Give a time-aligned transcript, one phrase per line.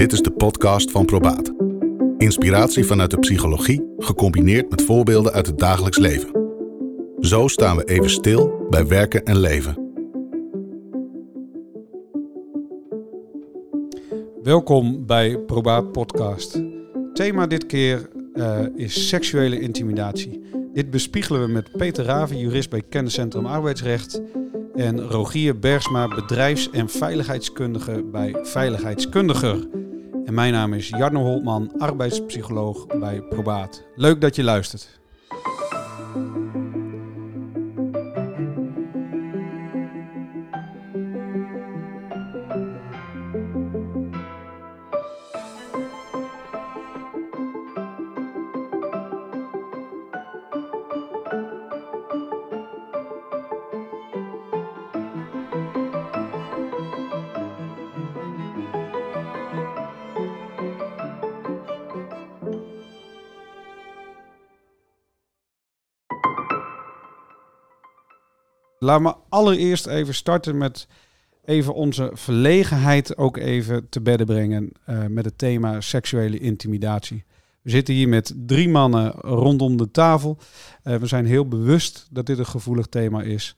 [0.00, 1.52] Dit is de podcast van Probaat.
[2.18, 6.30] Inspiratie vanuit de psychologie, gecombineerd met voorbeelden uit het dagelijks leven.
[7.20, 9.92] Zo staan we even stil bij werken en leven.
[14.42, 16.62] Welkom bij Probaat Podcast.
[17.12, 20.40] Thema dit keer uh, is seksuele intimidatie.
[20.72, 24.22] Dit bespiegelen we met Peter Raven, jurist bij Kenniscentrum Arbeidsrecht.
[24.74, 29.79] En Rogier Bergsma, bedrijfs- en veiligheidskundige bij Veiligheidskundiger.
[30.24, 33.82] En mijn naam is Jarno Holtman, arbeidspsycholoog bij Probaat.
[33.94, 34.99] Leuk dat je luistert.
[68.82, 70.86] Laat me allereerst even starten met
[71.44, 77.24] even onze verlegenheid ook even te bedden brengen uh, met het thema seksuele intimidatie.
[77.62, 80.38] We zitten hier met drie mannen rondom de tafel.
[80.84, 83.56] Uh, we zijn heel bewust dat dit een gevoelig thema is.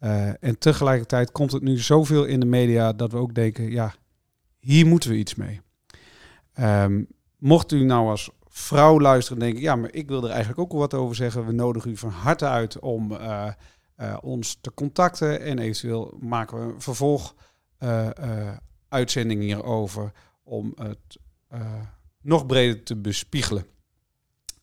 [0.00, 3.94] Uh, en tegelijkertijd komt het nu zoveel in de media dat we ook denken, ja,
[4.58, 5.60] hier moeten we iets mee.
[6.60, 7.06] Um,
[7.38, 10.72] mocht u nou als vrouw luisteren en denken, ja, maar ik wil er eigenlijk ook
[10.72, 11.46] wat over zeggen.
[11.46, 13.12] We nodigen u van harte uit om
[14.20, 17.34] ons te contacten en eventueel maken we een vervolg
[17.78, 18.56] uh, uh,
[18.88, 21.18] uitzending hierover om het
[22.20, 23.66] nog breder te bespiegelen.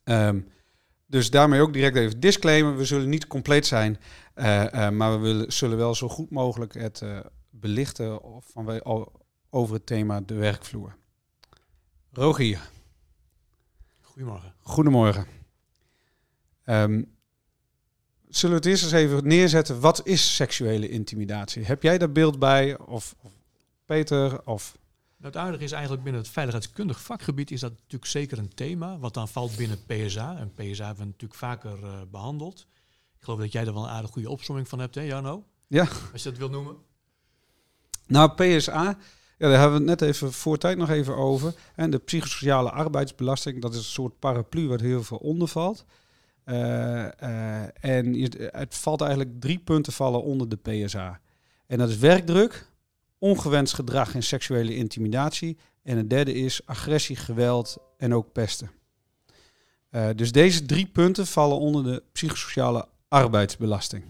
[0.04, 0.48] Um,
[1.06, 2.78] dus daarmee ook direct even disclaimer.
[2.78, 3.98] We zullen niet compleet zijn,
[4.92, 7.04] maar we willen, zullen wel zo goed mogelijk het
[7.50, 8.82] belichten van,
[9.50, 10.96] over het thema de werkvloer.
[12.12, 12.70] Rogier.
[14.02, 14.54] Goedemorgen.
[14.62, 15.26] Goedemorgen.
[16.66, 17.20] Um,
[18.32, 19.80] zullen we het eerst eens even neerzetten.
[19.80, 21.64] Wat is seksuele intimidatie?
[21.64, 22.78] Heb jij daar beeld bij?
[22.78, 23.32] Of, of
[23.86, 24.48] Peter?
[24.48, 24.78] Of...
[25.18, 28.98] Nou, het aardige is eigenlijk binnen het veiligheidskundig vakgebied is dat natuurlijk zeker een thema.
[28.98, 30.38] Wat dan valt binnen PSA.
[30.38, 32.68] En PSA hebben we natuurlijk vaker uh, behandeld.
[33.18, 35.44] Ik geloof dat jij er wel een aardig goede opzomming van hebt, hè Jarno?
[35.68, 35.88] Ja.
[36.14, 36.76] Als je dat wil noemen.
[38.08, 38.98] Nou, PSA,
[39.38, 41.54] ja, daar hebben we het net even voor tijd nog even over.
[41.76, 45.86] En de psychosociale arbeidsbelasting, dat is een soort paraplu waar heel veel onder valt.
[46.46, 48.14] Uh, uh, en
[48.52, 51.20] het valt eigenlijk drie punten vallen onder de PSA.
[51.68, 52.70] En dat is werkdruk,
[53.18, 55.58] ongewenst gedrag en seksuele intimidatie.
[55.84, 58.72] En het derde is agressie, geweld en ook pesten.
[59.92, 64.04] Uh, dus deze drie punten vallen onder de psychosociale arbeidsbelasting.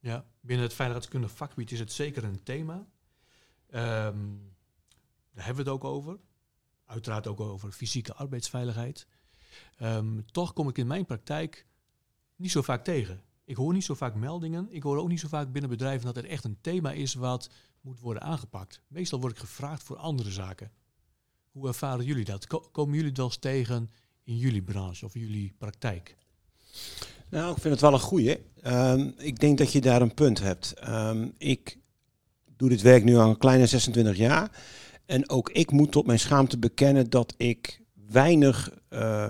[0.00, 2.74] Ja, binnen het veiligheidskundig vakgebied is het zeker een thema.
[2.74, 4.54] Um,
[5.32, 6.18] daar hebben we het ook over.
[6.84, 9.06] Uiteraard ook over fysieke arbeidsveiligheid.
[9.82, 11.66] Um, toch kom ik in mijn praktijk
[12.36, 13.22] niet zo vaak tegen.
[13.44, 14.66] Ik hoor niet zo vaak meldingen.
[14.70, 17.50] Ik hoor ook niet zo vaak binnen bedrijven dat er echt een thema is wat
[17.80, 18.80] moet worden aangepakt.
[18.88, 20.70] Meestal word ik gevraagd voor andere zaken.
[21.50, 22.46] Hoe ervaren jullie dat?
[22.46, 23.90] Komen jullie het wel eens tegen
[24.24, 26.16] in jullie branche of jullie praktijk?
[27.28, 28.38] Nou, ik vind het wel een goeie.
[28.62, 30.88] Um, ik denk dat je daar een punt hebt.
[30.88, 31.78] Um, ik
[32.56, 34.50] doe dit werk nu al een kleine 26 jaar.
[35.06, 39.28] En ook ik moet tot mijn schaamte bekennen dat ik weinig uh,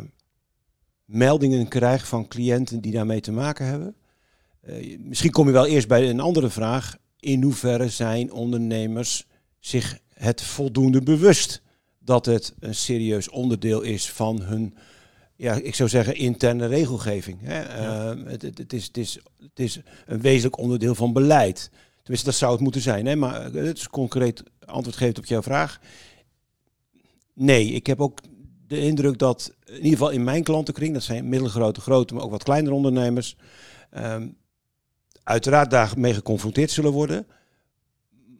[1.08, 3.94] meldingen krijg van cliënten die daarmee te maken hebben.
[4.68, 6.96] Uh, misschien kom je wel eerst bij een andere vraag.
[7.20, 9.26] In hoeverre zijn ondernemers
[9.60, 11.62] zich het voldoende bewust
[11.98, 14.74] dat het een serieus onderdeel is van hun,
[15.36, 17.38] ja, ik zou zeggen, interne regelgeving.
[17.42, 17.60] Hè?
[17.60, 18.14] Ja.
[18.14, 21.70] Uh, het, het, het, is, het, is, het is een wezenlijk onderdeel van beleid.
[21.96, 23.06] Tenminste, dat zou het moeten zijn.
[23.06, 23.16] Hè?
[23.16, 25.80] Maar het is concreet antwoord geeft op jouw vraag.
[27.34, 28.20] Nee, ik heb ook
[28.68, 32.30] de indruk dat, in ieder geval in mijn klantenkring, dat zijn middelgrote, grote, maar ook
[32.30, 33.36] wat kleinere ondernemers,
[33.96, 34.36] um,
[35.22, 37.26] uiteraard daarmee geconfronteerd zullen worden.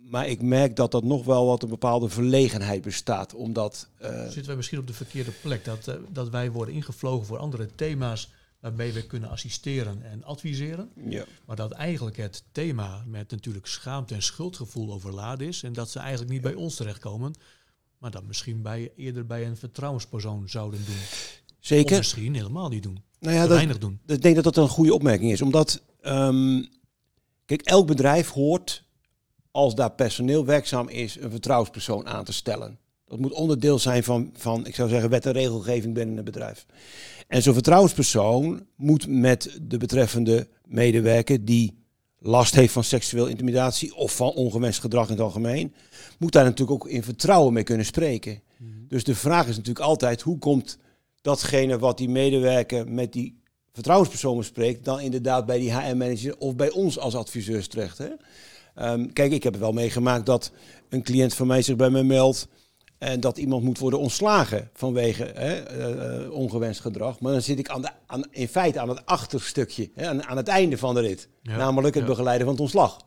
[0.01, 3.35] Maar ik merk dat dat nog wel wat een bepaalde verlegenheid bestaat.
[3.35, 4.23] Omdat, uh...
[4.23, 5.65] Zitten wij misschien op de verkeerde plek?
[5.65, 8.31] Dat, uh, dat wij worden ingevlogen voor andere thema's
[8.61, 10.91] waarmee we kunnen assisteren en adviseren.
[11.09, 11.25] Ja.
[11.45, 15.63] Maar dat eigenlijk het thema met natuurlijk schaamte en schuldgevoel overladen is.
[15.63, 17.35] En dat ze eigenlijk niet bij ons terechtkomen,
[17.99, 21.01] maar dat misschien bij, eerder bij een vertrouwenspersoon zouden doen.
[21.61, 21.93] Zeker.
[21.93, 23.03] Of misschien helemaal niet doen.
[23.21, 24.01] Nou ja, dat, weinig doen.
[24.07, 25.43] Ik denk dat dat een goede opmerking is.
[25.43, 26.69] Omdat, um,
[27.45, 28.85] kijk, elk bedrijf hoort,
[29.51, 32.79] als daar personeel werkzaam is, een vertrouwenspersoon aan te stellen.
[33.07, 36.67] Dat moet onderdeel zijn van, van, ik zou zeggen, wet en regelgeving binnen een bedrijf.
[37.29, 41.87] En zo'n vertrouwenspersoon moet met de betreffende medewerker die
[42.19, 45.75] last heeft van seksueel intimidatie of van ongewenst gedrag in het algemeen,
[46.19, 48.43] moet daar natuurlijk ook in vertrouwen mee kunnen spreken.
[48.57, 48.85] Mm -hmm.
[48.89, 50.79] Dus de vraag is natuurlijk altijd, hoe komt
[51.21, 53.41] datgene wat die medewerker met die
[53.73, 57.99] vertrouwenspersoon bespreekt, dan inderdaad bij die HR-manager of bij ons als adviseurs terecht?
[57.99, 58.09] Hè?
[58.75, 60.53] Ehm, kijk, ik heb het wel meegemaakt dat
[60.89, 62.49] een cliënt van mij zich bij mij meldt
[62.99, 67.21] en dat iemand moet worden ontslagen vanwege hè, eh, eh, ongewenst gedrag.
[67.21, 70.37] Maar dan zit ik aan de, aan, in feite aan het achterstukje, hè, aan, aan
[70.37, 71.29] het einde van de rit.
[71.43, 72.11] Ja, Namelijk het ja.
[72.11, 73.07] begeleiden van het ontslag.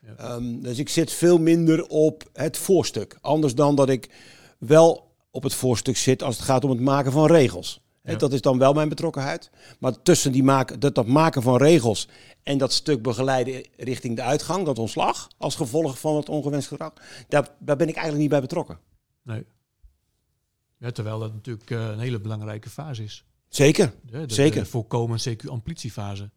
[0.00, 0.14] Ja.
[0.16, 3.18] Ehm, dus ik zit veel minder op het voorstuk.
[3.20, 4.10] Anders dan dat ik
[4.58, 7.82] wel op het voorstuk zit als het gaat om het maken van regels.
[8.16, 9.50] Dat is dan wel mijn betrokkenheid.
[9.78, 12.08] Maar tussen die maken, dat, dat maken van regels
[12.42, 16.92] en dat stuk begeleiden richting de uitgang, dat ontslag, als gevolg van het ongewenst gedrag,
[17.28, 18.78] daar, daar ben ik eigenlijk niet bij betrokken.
[19.24, 19.44] Nee.
[20.78, 23.24] Ja, terwijl dat natuurlijk eh, een hele belangrijke fase is.
[23.48, 23.94] Zeker.
[24.02, 24.62] De, de, Zeker.
[24.62, 26.30] De voorkomen CQ-amplitiefase.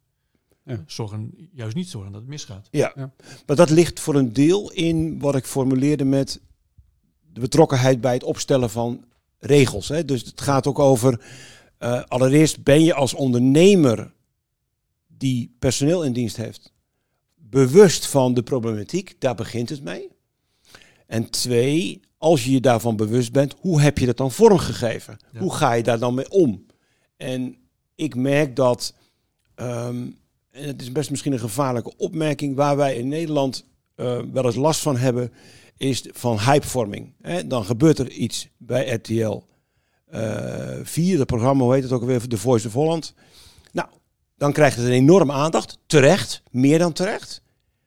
[0.64, 0.84] Ja.
[0.86, 2.68] Zorgen, juist niet zorgen dat het misgaat.
[2.72, 2.92] Ja.
[2.96, 3.14] Ja.
[3.46, 6.42] maar dat ligt voor een deel in wat ik formuleerde met
[7.34, 9.06] de betrokkenheid bij het opstellen van
[9.40, 9.88] regels.
[9.88, 10.06] Hè.
[10.06, 11.26] Dus het gaat ook over,
[11.78, 14.14] eh, allereerst ben je als ondernemer
[15.08, 16.74] die personeel in dienst heeft,
[17.36, 20.10] bewust van de problematiek, daar begint het mee.
[21.08, 25.18] En twee, als je je daarvan bewust bent, hoe heb je dat dan vormgegeven?
[25.32, 25.40] Ja.
[25.40, 26.66] Hoe ga je daar dan mee om?
[27.18, 27.56] En
[27.96, 28.94] ik merk dat,
[29.56, 30.08] ehm,
[30.52, 33.66] en het is best misschien een gevaarlijke opmerking, waar wij in Nederland
[33.96, 35.32] eh, wel eens last van hebben,
[35.78, 37.14] is van hypevorming.
[37.22, 37.48] Hè?
[37.48, 39.44] Dan gebeurt er iets bij RTL
[40.08, 43.14] eh 4, het programma, hoe heet het ook alweer, The Voice of Holland.
[43.72, 43.88] Nou,
[44.38, 47.42] dan krijgt het een enorme aandacht, terecht, meer dan terecht.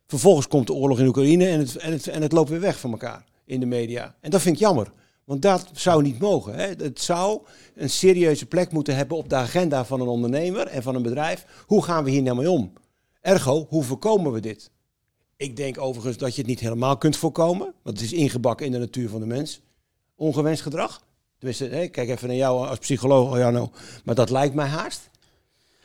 [0.06, 2.80] Vervolgens komt de oorlog in Oekraïne en het, en het, en het loopt weer weg
[2.80, 4.14] van elkaar in de media.
[4.20, 4.92] En dat vind ik jammer.
[5.24, 6.54] Want dat zou niet mogen.
[6.54, 6.66] Hè.
[6.66, 7.40] Het zou
[7.74, 11.46] een serieuze plek moeten hebben op de agenda van een ondernemer en van een bedrijf.
[11.66, 12.72] Hoe gaan we hier nou mee om?
[13.20, 14.70] Ergo, hoe voorkomen we dit?
[15.36, 17.74] Ik denk overigens dat je het niet helemaal kunt voorkomen.
[17.82, 19.60] Want het is ingebakken in de natuur van de mens.
[20.14, 21.02] Ongewenst gedrag.
[21.38, 23.70] Tenminste, hè, kijk even naar jou als psycholoog, Jarno.
[24.04, 25.10] Maar dat lijkt mij haast.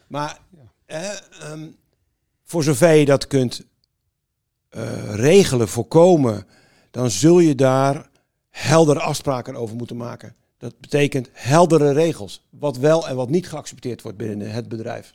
[0.07, 0.39] Maar
[0.85, 1.09] eh,
[1.39, 1.67] ehm,
[2.43, 3.65] voor zover je dat kunt
[4.69, 6.47] eh, regelen, voorkomen,
[6.95, 8.09] dan zul je daar
[8.49, 10.35] heldere afspraken over moeten maken.
[10.57, 12.47] Dat betekent heldere regels.
[12.49, 15.13] Wat wel en wat niet geaccepteerd wordt binnen het bedrijf.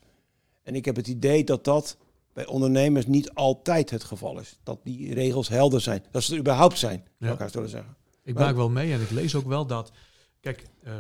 [0.62, 1.96] En ik heb het idee dat dat
[2.32, 4.58] bij ondernemers niet altijd het geval is.
[4.62, 6.04] Dat die regels helder zijn.
[6.10, 7.96] Dat ze er überhaupt zijn, zou ik willen zeggen.
[8.22, 9.92] Ik maak wel mee en ik lees ook wel dat,
[10.40, 10.92] kijk, eh,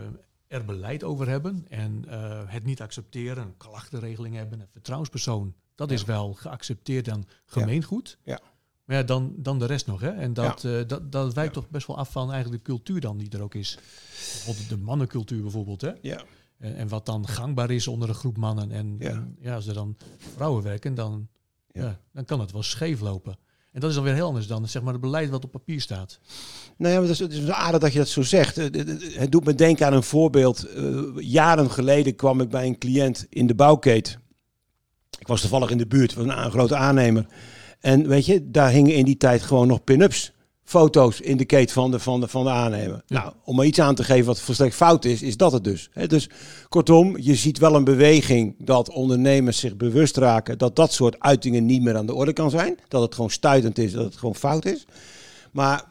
[0.46, 5.90] er beleid over hebben en eh, het niet accepteren, een klachtenregeling hebben, een vertrouwenspersoon, dat
[5.90, 8.18] is wel geaccepteerd en gemeengoed.
[8.22, 8.40] Ja.
[8.90, 10.00] Maar ja, dan, dan de rest nog.
[10.00, 10.08] Hè?
[10.10, 13.18] En dat, eh, dat, dat wijkt toch best wel af van eigenlijk de cultuur dan
[13.18, 13.78] die er ook is.
[14.32, 15.80] Bijvoorbeeld de mannencultuur bijvoorbeeld.
[15.80, 15.90] Hè?
[16.02, 16.22] Ja.
[16.58, 18.70] En, en wat dan gangbaar is onder een groep mannen.
[18.70, 19.08] En Ja.
[19.10, 19.96] en ja, als er dan
[20.34, 21.28] vrouwen werken, dan,
[21.72, 22.00] Ja.
[22.12, 23.38] dan kan het wel scheef lopen.
[23.72, 25.80] En dat is dan weer heel anders dan zeg maar, het beleid wat op papier
[25.80, 26.18] staat.
[26.76, 28.56] Nou ja, maar het is, het is aardig dat je dat zo zegt.
[28.56, 30.62] Het, het- het doet me denken aan een voorbeeld.
[30.64, 34.18] Eh, jaren geleden kwam ik bij een cliënt in de bouwkeet.
[35.18, 37.26] Ik was toevallig in de buurt van een grote aannemer.
[37.80, 40.32] En weet je, daar hingen in die tijd gewoon nog pin-ups.
[40.64, 43.02] Foto's in de keet van de, van de, van de aannemer.
[43.06, 43.22] Ja.
[43.22, 45.90] Nou, om maar iets aan te geven wat volstrekt fout is, is dat het dus.
[46.06, 46.30] Dus
[46.68, 51.66] kortom, je ziet wel een beweging dat ondernemers zich bewust raken dat dat soort uitingen
[51.66, 52.78] niet meer aan de orde kan zijn.
[52.88, 54.86] Dat het gewoon stuitend is, dat het gewoon fout is.
[55.52, 55.84] Maar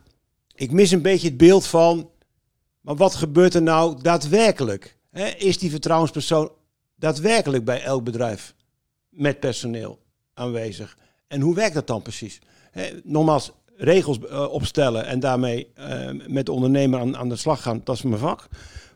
[0.56, 2.09] ik mis een beetje het beeld van,
[2.81, 4.97] maar wat gebeurt er nou daadwerkelijk?
[5.37, 6.52] Is die vertrouwenspersoon
[6.95, 8.56] daadwerkelijk bij elk bedrijf
[9.09, 9.99] met personeel
[10.33, 10.97] aanwezig?
[11.30, 12.40] En hoe werkt dat dan precies?
[13.04, 17.81] Nogmaals, regels eh, opstellen en daarmee eh, met de ondernemer aan, aan de slag gaan,
[17.83, 18.48] dat is mijn vak.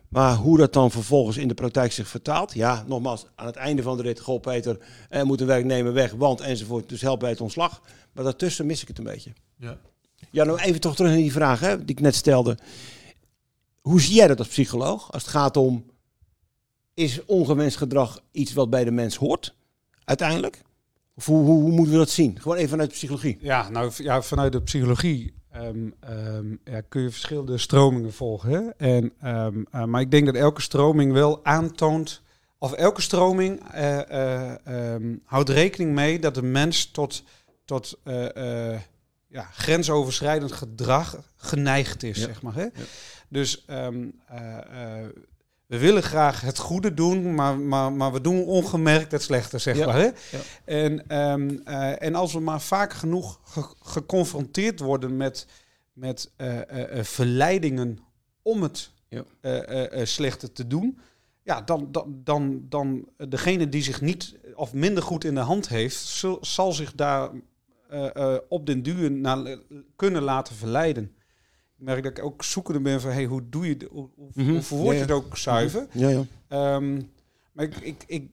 [0.10, 3.82] Maar hoe dat dan vervolgens in de praktijk zich vertaalt, ja, nogmaals, aan het einde
[3.82, 4.78] van de rit, goh Peter,
[5.10, 7.82] er moet een werknemer weg, want enzovoort, dus help bij het ontslag.
[8.13, 9.34] Maar daartussen mis ik het een beetje.
[9.58, 9.78] Ja.
[10.32, 12.58] Ja, nou even toch terug naar die vraag hè, die ik net stelde.
[13.82, 15.12] Hoe zie jij dat als psycholoog?
[15.12, 15.86] Als het gaat om,
[16.94, 19.56] is ongewenst gedrag iets wat bij de mens hoort,
[20.04, 20.62] uiteindelijk?
[21.15, 22.39] Of hoe, hoe, hoe moeten we dat zien?
[22.41, 23.38] Gewoon even vanuit de psychologie.
[23.41, 28.51] Ja, nou ja, vanuit de psychologie ehm, ehm, ja, kun je verschillende stromingen volgen.
[28.51, 28.70] Hè?
[28.96, 32.22] En, ehm, eh, maar ik denk dat elke stroming wel aantoont,
[32.58, 34.53] of elke stroming eh,
[34.96, 37.24] eh, houdt rekening mee dat de mens tot,
[37.65, 38.00] tot
[39.27, 42.25] ja, grensoverschrijdend gedrag geneigd is, Ja.
[42.25, 42.55] zeg maar.
[42.55, 42.67] Hè?
[43.29, 43.65] Dus
[45.74, 49.77] we willen graag het goede doen, maar, maar, maar we doen ongemerkt het slechte, zeg
[49.77, 49.86] Ja.
[49.86, 49.96] maar.
[49.96, 50.10] Hè?
[50.65, 55.48] En, ehm, eh, en als we maar vaak genoeg ge- geconfronteerd worden met,
[55.94, 58.00] met eh, eh, verleidingen
[58.42, 59.25] om het Ja.
[60.06, 61.00] slechte te doen,
[61.44, 65.68] ja, dan, dan, dan, dan degene die zich niet of minder goed in de hand
[65.70, 67.30] heeft, zal, zal zich daar
[68.50, 69.58] op den duur naar
[69.96, 71.15] kunnen laten verleiden.
[71.84, 74.50] Merk dat ik ook zoekende ben van, hey, hoe doe je, de- hoe, hoe, Mhm.
[74.52, 75.88] hoe verwoord je het ook zuiver?
[75.92, 76.24] Ja, ja.
[76.48, 77.02] Ehm,
[77.52, 78.32] maar ik, ik, ik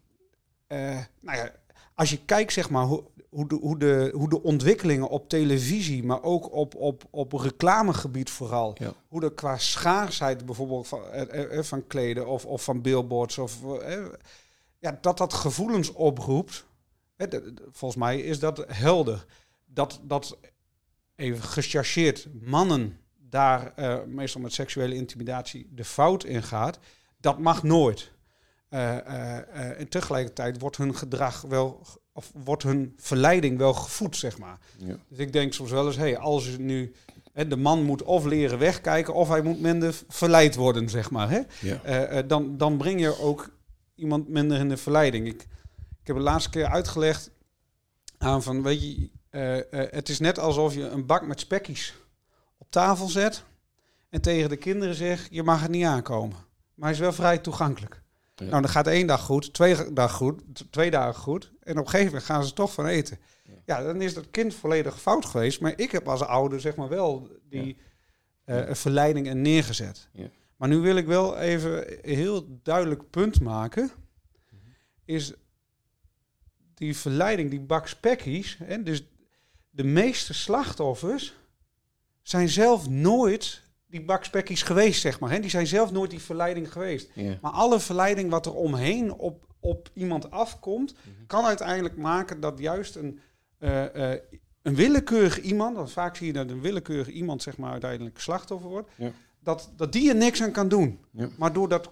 [0.66, 1.52] eh, nou ja,
[1.94, 6.04] als je kijkt zeg maar hoe, hoe, de, hoe, de, hoe de ontwikkelingen op televisie,
[6.04, 8.92] maar ook op, op, op reclamegebied vooral, Ja.
[9.08, 13.38] hoe er qua schaarsheid bijvoorbeeld van, eh, eh, eh, van kleden of, of van billboards
[13.38, 14.04] of eh,
[14.78, 16.64] ja, dat dat gevoelens oproept.
[17.16, 19.26] De- de- volgens mij is dat helder.
[19.66, 20.38] Dat, dat
[21.16, 22.98] even gechargeerd mannen
[23.30, 26.78] daar eh, meestal met seksuele intimidatie de fout in gaat,
[27.20, 28.12] dat mag nooit.
[28.68, 34.38] Eh, eh, en tegelijkertijd wordt hun gedrag wel, of wordt hun verleiding wel gevoed, zeg
[34.38, 34.58] maar.
[34.78, 34.96] Ja.
[35.08, 36.92] Dus ik denk soms wel eens, hey, als je nu,
[37.32, 41.30] hè, de man moet of leren wegkijken, of hij moet minder verleid worden, zeg maar.
[41.30, 41.40] Hè?
[41.60, 42.22] Ja.
[42.22, 43.58] Dan, dan breng je ook
[43.94, 45.26] iemand minder in de verleiding.
[45.26, 45.42] Ik,
[46.00, 47.30] ik heb de laatste keer uitgelegd
[48.18, 49.10] aan van, weet je,
[49.90, 51.94] het is net alsof je een bak met spekkies
[52.70, 53.44] op tafel zet
[54.08, 56.36] en tegen de kinderen zegt, je mag het niet aankomen.
[56.74, 58.02] Maar hij is wel vrij toegankelijk.
[58.34, 58.44] Ja.
[58.44, 61.52] Nou, dan gaat één dag goed, twee, dag goed, twee dagen goed.
[61.60, 63.18] En op een gegeven moment gaan ze toch van eten.
[63.64, 65.60] Ja, dan is dat kind volledig fout geweest.
[65.60, 67.76] Maar ik heb als ouder zeg maar wel die
[68.44, 70.08] eh, verleiding er neergezet.
[70.12, 70.30] Ja.
[70.56, 73.90] Maar nu wil ik wel even een heel duidelijk punt maken.
[75.04, 75.32] Is
[76.74, 78.58] die verleiding, die bak spekkies.
[78.64, 79.06] Hè, dus
[79.70, 81.38] de meeste slachtoffers
[82.22, 85.30] zijn zelf nooit die bak spekkies geweest, zeg maar.
[85.30, 85.40] Hè.
[85.40, 87.10] Die zijn zelf nooit die verleiding geweest.
[87.14, 87.38] Ja.
[87.40, 90.94] Maar alle verleiding wat er omheen op, op iemand afkomt,
[91.26, 93.20] kan uiteindelijk maken dat juist een,
[93.58, 94.20] eh, eh,
[94.62, 98.68] een willekeurig iemand, want vaak zie je dat een willekeurig iemand zeg maar uiteindelijk slachtoffer
[98.70, 99.10] wordt, Ja.
[99.40, 100.98] dat, dat die er niks aan kan doen.
[101.12, 101.28] Ja.
[101.38, 101.90] Maar doordat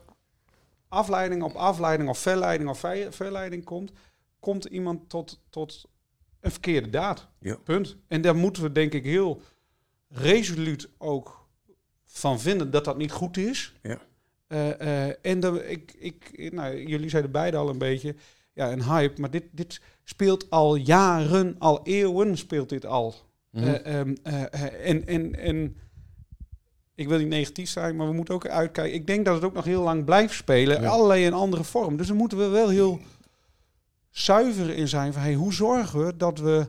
[0.89, 3.93] afleiding op afleiding of verleiding of ver- verleiding komt,
[4.41, 5.85] komt iemand tot, tot
[6.41, 7.29] een verkeerde daad.
[7.65, 7.97] Punt.
[8.09, 9.41] En daar moeten we denk ik heel
[10.09, 11.47] resoluut ook
[12.05, 13.75] van vinden dat dat niet goed is.
[13.83, 13.99] Ja.
[14.47, 18.15] Eh, eh, en dan, ik, ik, nou, jullie zeiden beide al een beetje,
[18.53, 23.15] ja, een hype, maar dit, dit speelt al jaren, al eeuwen speelt dit al.
[23.51, 23.65] Mhm.
[23.65, 25.77] Eh, ehm, eh, eh, en, en, en
[26.95, 28.95] ik wil niet negatief zijn, maar we moeten ook uitkijken.
[28.95, 30.89] Ik denk dat het ook nog heel lang blijft spelen, Ja.
[30.89, 31.97] allerlei in andere vorm.
[31.97, 33.01] Dus daar moeten we wel heel
[34.11, 36.69] zuiver in zijn van, hey, hoe zorgen we dat we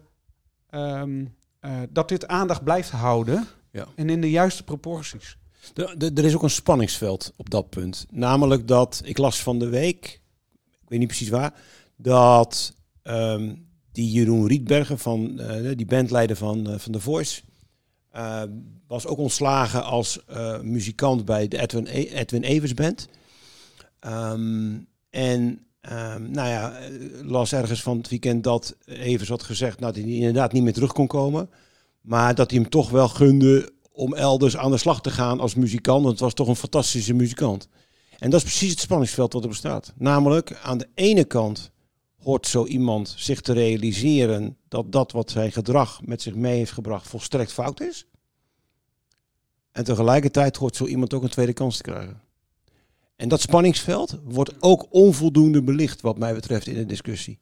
[0.70, 1.26] ehm,
[1.60, 3.88] eh, dat dit aandacht blijft houden Ja.
[3.96, 5.38] en in de juiste proporties.
[5.74, 8.06] Er, is ook een spanningsveld op dat punt.
[8.12, 10.22] Namelijk dat, ik las van de week,
[10.82, 11.54] ik weet niet precies waar,
[11.96, 12.74] dat
[13.04, 13.56] ehm,
[13.92, 17.42] die Jeroen Rietbergen, van, eh, die bandleider van, eh, van The Voice,
[18.88, 20.20] was ook ontslagen als
[20.62, 23.08] muzikant bij de Edwin, E- Edwin Evers Band.
[24.00, 24.78] Ehm,
[25.10, 26.90] en ehm, nou ja, eh,
[27.24, 30.74] las ergens van het weekend dat Evers had gezegd nou, dat hij inderdaad niet meer
[30.74, 31.50] terug kon komen.
[32.02, 35.56] Maar dat hij hem toch wel gunde om elders aan de slag te gaan als
[35.56, 36.02] muzikant.
[36.02, 37.68] Want het was toch een fantastische muzikant.
[38.18, 39.94] En dat is precies het spanningsveld wat er bestaat.
[39.98, 41.72] Namelijk, aan de ene kant
[42.18, 46.72] hoort zo iemand zich te realiseren dat dat wat zijn gedrag met zich mee heeft
[46.72, 48.06] gebracht volstrekt fout is.
[49.72, 52.22] En tegelijkertijd hoort zo iemand ook een tweede kans te krijgen.
[53.20, 57.40] En dat spanningsveld wordt ook onvoldoende belicht, wat mij betreft, in de discussie.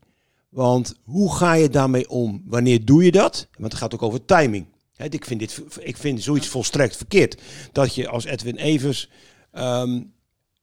[0.49, 2.43] Want hoe ga je daarmee om?
[2.45, 3.47] Wanneer doe je dat?
[3.57, 4.65] Want het gaat ook over timing.
[5.09, 7.41] Ik, vind dit, ik vind zoiets volstrekt verkeerd.
[7.71, 9.09] Dat je als Edwin Evers
[9.51, 10.01] ehm,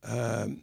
[0.00, 0.54] ehm,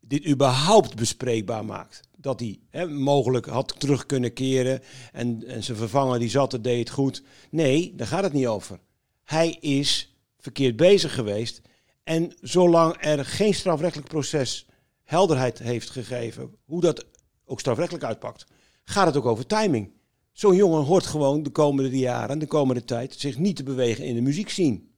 [0.00, 2.00] dit überhaupt bespreekbaar maakt.
[2.16, 6.78] Dat hij mogelijk had terug kunnen keren en, en zijn vervanger die zat er, deed
[6.78, 7.22] het goed.
[7.50, 8.78] Nee, daar gaat het niet over.
[9.24, 11.60] Hij is verkeerd bezig geweest.
[12.04, 14.66] En zolang er geen strafrechtelijk proces
[15.02, 17.06] helderheid heeft gegeven, hoe dat
[17.44, 18.46] ook strafrechtelijk uitpakt,
[18.84, 19.92] gaat het ook over timing.
[20.32, 24.14] Zo'n jongen hoort gewoon de komende jaren, de komende tijd, zich niet te bewegen in
[24.14, 24.94] de muziek zien.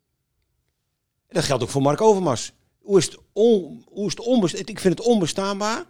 [1.29, 2.53] Dat geldt ook voor Mark Overmars.
[2.79, 4.07] Hoe is het, on, hoe
[4.45, 5.85] is het ik vind het onbestaanbaar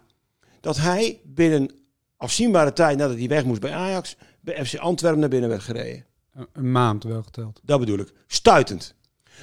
[0.59, 1.71] dat hij binnen
[2.17, 6.05] afzienbare tijd nadat hij weg moest bij Ajax, bij FC Antwerpen naar binnen werd gereden.
[6.51, 7.59] Een maand wel geteld.
[7.63, 8.13] Dat bedoel ik.
[8.27, 8.95] Stuitend.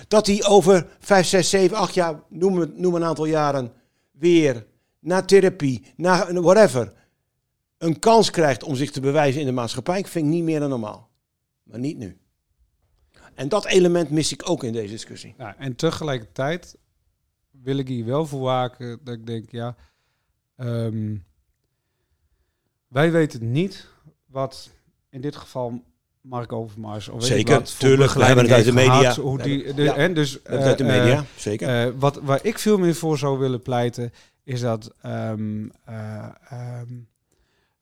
[0.09, 3.73] Dat hij over 5, 6, 7, 8 jaar, noem, noem een aantal jaren,
[4.11, 4.67] weer
[4.99, 6.93] naar therapie, naar whatever,
[7.79, 10.69] een kans krijgt om zich te bewijzen in de maatschappij, vind ik niet meer dan
[10.69, 11.11] normaal.
[11.63, 12.19] Maar niet nu.
[13.35, 15.35] En dat element mis ik ook in deze discussie.
[15.59, 16.79] En tegelijkertijd
[17.51, 19.77] wil ik hier wel voor waken dat ik denk, ja,
[20.57, 21.17] ehm,
[22.89, 23.89] wij weten niet
[24.27, 24.71] wat
[25.09, 25.83] in dit geval
[26.21, 29.15] Mark Overmars of weet Zeker, wat voor tuurlijk, we hebben het uit de heeft media.
[29.15, 31.87] hoe We die, de, ja, en dus, uit de eh, media, eh, zeker.
[31.87, 34.13] eh, wat, waar ik veel meer voor zou willen pleiten,
[34.45, 36.87] is dat, eh, ehm,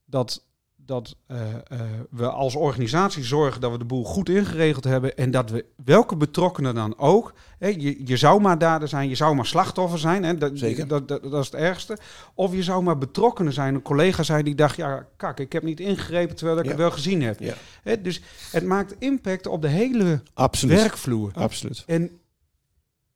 [0.05, 0.48] dat
[0.89, 1.81] dat eh, eh,
[2.11, 6.17] we als organisatie zorgen dat we de boel goed ingeregeld hebben en dat we welke
[6.17, 10.25] betrokkenen dan ook, hè, je, je zou maar dader zijn, je zou maar slachtoffer zijn,
[10.25, 10.89] hè, dat, Zeker.
[10.89, 11.99] Dat, dat, dat is het ergste.
[12.35, 15.63] Of je zou maar betrokkenen zijn, een collega zijn die dacht, ja kak, ik heb
[15.63, 16.71] niet ingegrepen terwijl ik Ja.
[16.71, 17.41] het wel gezien heb.
[17.41, 18.21] Ja, Hè, dus
[18.53, 20.77] het maakt impact op de hele absoluut.
[20.81, 21.31] werkvloer.
[21.35, 21.83] Absoluut.
[21.87, 22.11] En,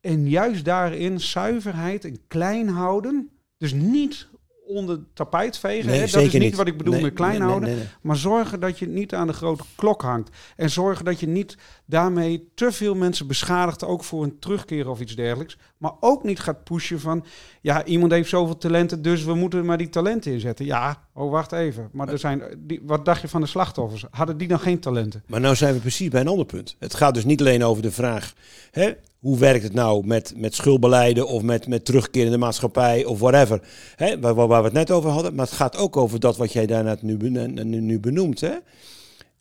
[0.01, 3.29] en juist daarin zuiverheid en klein houden.
[3.57, 4.27] Dus niet
[4.73, 5.91] onder het tapijt vegen.
[5.91, 5.99] hè?
[5.99, 7.69] Dat is niet, wat ik bedoel Nee, met klein houden.
[7.69, 7.83] nee.
[8.01, 10.29] Maar zorgen dat je het niet aan de grote klok hangt.
[10.55, 13.83] En zorgen dat je niet daarmee te veel mensen beschadigt.
[13.83, 15.57] Ook voor een terugkeer of iets dergelijks.
[15.77, 17.25] Maar ook niet gaat pushen van...
[17.61, 20.65] Ja, iemand heeft zoveel talenten, dus we moeten maar die talenten inzetten.
[20.65, 21.89] Ja, oh wacht even.
[21.91, 24.05] Maar er zijn, die, wat dacht je van de slachtoffers?
[24.11, 25.23] Hadden die dan geen talenten?
[25.27, 26.75] Maar nou zijn we precies bij een ander punt.
[26.79, 28.33] Het gaat dus niet alleen over de vraag...
[28.71, 28.91] Hè,
[29.23, 33.19] hoe werkt het nou met, met schuldbeleiden of met, met terugkeer in de maatschappij of
[33.19, 33.61] whatever.
[33.95, 35.35] Hè, waar, waar we het net over hadden.
[35.35, 38.41] Maar het gaat ook over dat wat jij daarnet nu, nu, nu benoemt.
[38.41, 38.53] Hè.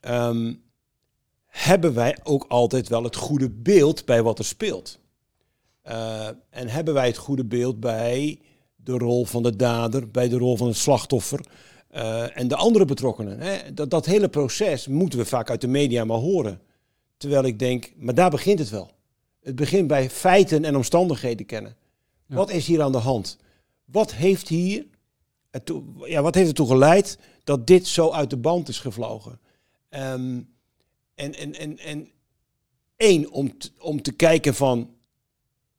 [0.00, 0.54] Ehm,
[1.46, 4.98] hebben wij ook altijd wel het goede beeld bij wat er speelt?
[5.82, 8.40] Eh, en hebben wij het goede beeld bij
[8.76, 11.46] de rol van de dader, bij de rol van het slachtoffer
[11.88, 13.40] eh, en de andere betrokkenen?
[13.40, 13.74] Hè?
[13.74, 16.60] Dat, dat hele proces moeten we vaak uit de media maar horen.
[17.16, 18.90] Terwijl ik denk, maar daar begint het wel.
[19.42, 21.76] Het begint bij feiten en omstandigheden kennen.
[22.26, 22.34] Ja.
[22.34, 23.38] Wat is hier aan de hand?
[23.84, 24.86] Wat heeft hier
[25.50, 29.40] ertoe, ja, wat heeft ertoe geleid dat dit zo uit de band is gevlogen?
[29.88, 30.40] Ehm,
[31.14, 32.10] en, en, en, en
[32.96, 34.90] één, om, t- om te kijken van,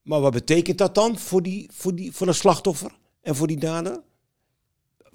[0.02, 3.60] maar wat betekent dat dan voor, die, voor, die, voor een slachtoffer en voor die
[3.60, 4.02] dader?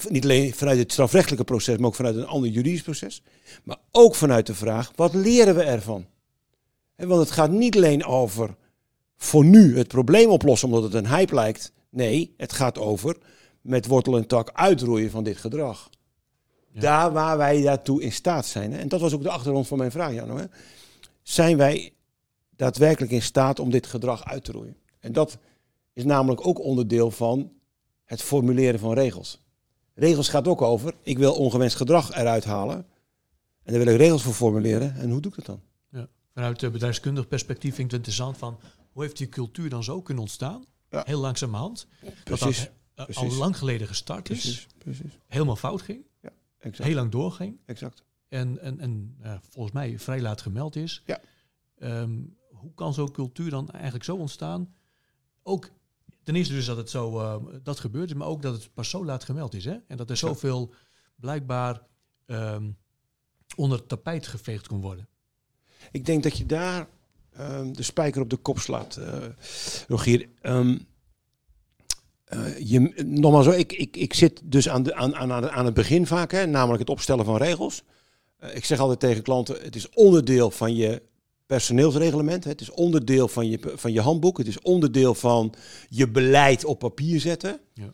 [0.08, 3.22] Niet alleen vanuit het strafrechtelijke proces, maar ook vanuit een ander juridisch proces.
[3.64, 6.06] Maar ook vanuit de vraag, wat leren we ervan?
[7.06, 8.56] Want het gaat niet alleen over
[9.16, 11.72] voor nu het probleem oplossen omdat het een hype lijkt.
[11.90, 13.16] Nee, het gaat over
[13.60, 15.90] met wortel en tak uitroeien van dit gedrag.
[16.72, 16.80] Ja.
[16.80, 18.72] Daar waar wij daartoe in staat zijn.
[18.72, 18.78] Hè.
[18.78, 20.38] En dat was ook de achtergrond van mijn vraag, Jan.
[20.38, 20.44] Hè.
[21.22, 21.92] Zijn wij
[22.56, 24.76] daadwerkelijk in staat om dit gedrag uit te roeien?
[25.00, 25.38] En dat
[25.92, 27.52] is namelijk ook onderdeel van
[28.04, 29.40] het formuleren van regels.
[29.94, 32.76] Regels gaat ook over, ik wil ongewenst gedrag eruit halen.
[33.62, 34.94] En daar wil ik regels voor formuleren.
[34.94, 35.60] En hoe doe ik dat dan?
[36.38, 38.60] Vanuit bedrijfskundig perspectief vind ik het interessant van
[38.92, 40.64] hoe heeft die cultuur dan zo kunnen ontstaan?
[40.90, 41.02] Ja.
[41.06, 41.86] Heel langzamerhand.
[42.00, 42.70] Dat Precies.
[42.94, 44.66] dat eh, al lang geleden gestart is.
[44.78, 45.18] Precies.
[45.26, 46.06] Helemaal fout ging.
[46.58, 46.88] Exact.
[46.88, 47.58] Heel lang doorging.
[47.66, 48.04] exact.
[48.28, 51.02] En, en, en eh, volgens mij vrij laat gemeld is.
[51.06, 51.20] Ja.
[51.78, 52.20] Ehm,
[52.50, 54.74] hoe kan zo'n cultuur dan eigenlijk zo ontstaan?
[55.42, 55.70] Ook
[56.22, 58.90] ten eerste dus dat het zo eh, dat gebeurt is, maar ook dat het pas
[58.90, 59.64] zo laat gemeld is.
[59.64, 59.76] Hè?
[59.86, 60.26] En dat er Ja.
[60.28, 60.74] zoveel
[61.16, 61.82] blijkbaar
[62.26, 62.70] ehm,
[63.56, 65.08] onder het tapijt geveegd kon worden.
[65.92, 66.86] Ik denk dat je daar
[67.32, 69.14] ehm, de spijker op de kop slaat, eh
[69.88, 70.28] Rogier.
[70.40, 70.78] Ehm,
[72.24, 76.06] eh, je, nogmaals, ik, ik, ik zit dus aan, de, aan, aan, aan het begin
[76.06, 77.82] vaak, hè, namelijk het opstellen van regels.
[78.38, 81.02] Eh, ik zeg altijd tegen klanten, het is onderdeel van je
[81.46, 82.44] personeelsreglement.
[82.44, 84.38] hè, Het is onderdeel van je, van je handboek.
[84.38, 85.54] Het is onderdeel van
[85.88, 87.60] je beleid op papier zetten.
[87.72, 87.92] Ja.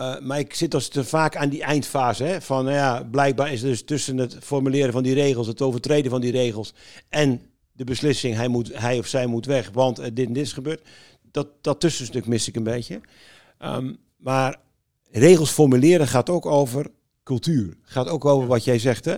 [0.00, 2.24] Eh, maar ik zit als te vaak aan die eindfase.
[2.24, 5.62] Hè, van nou ja, blijkbaar is er dus tussen het formuleren van die regels, het
[5.62, 6.74] overtreden van die regels
[7.08, 10.52] en de beslissing, hij, moet, hij of zij moet weg, want dit en dit is
[10.52, 10.88] gebeurd.
[11.30, 13.00] Dat, dat tussenstuk mis ik een beetje.
[13.58, 14.60] Ehm, maar
[15.10, 16.90] regels formuleren gaat ook over
[17.22, 17.76] cultuur.
[17.82, 19.04] Gaat ook over wat jij zegt.
[19.04, 19.16] Hè?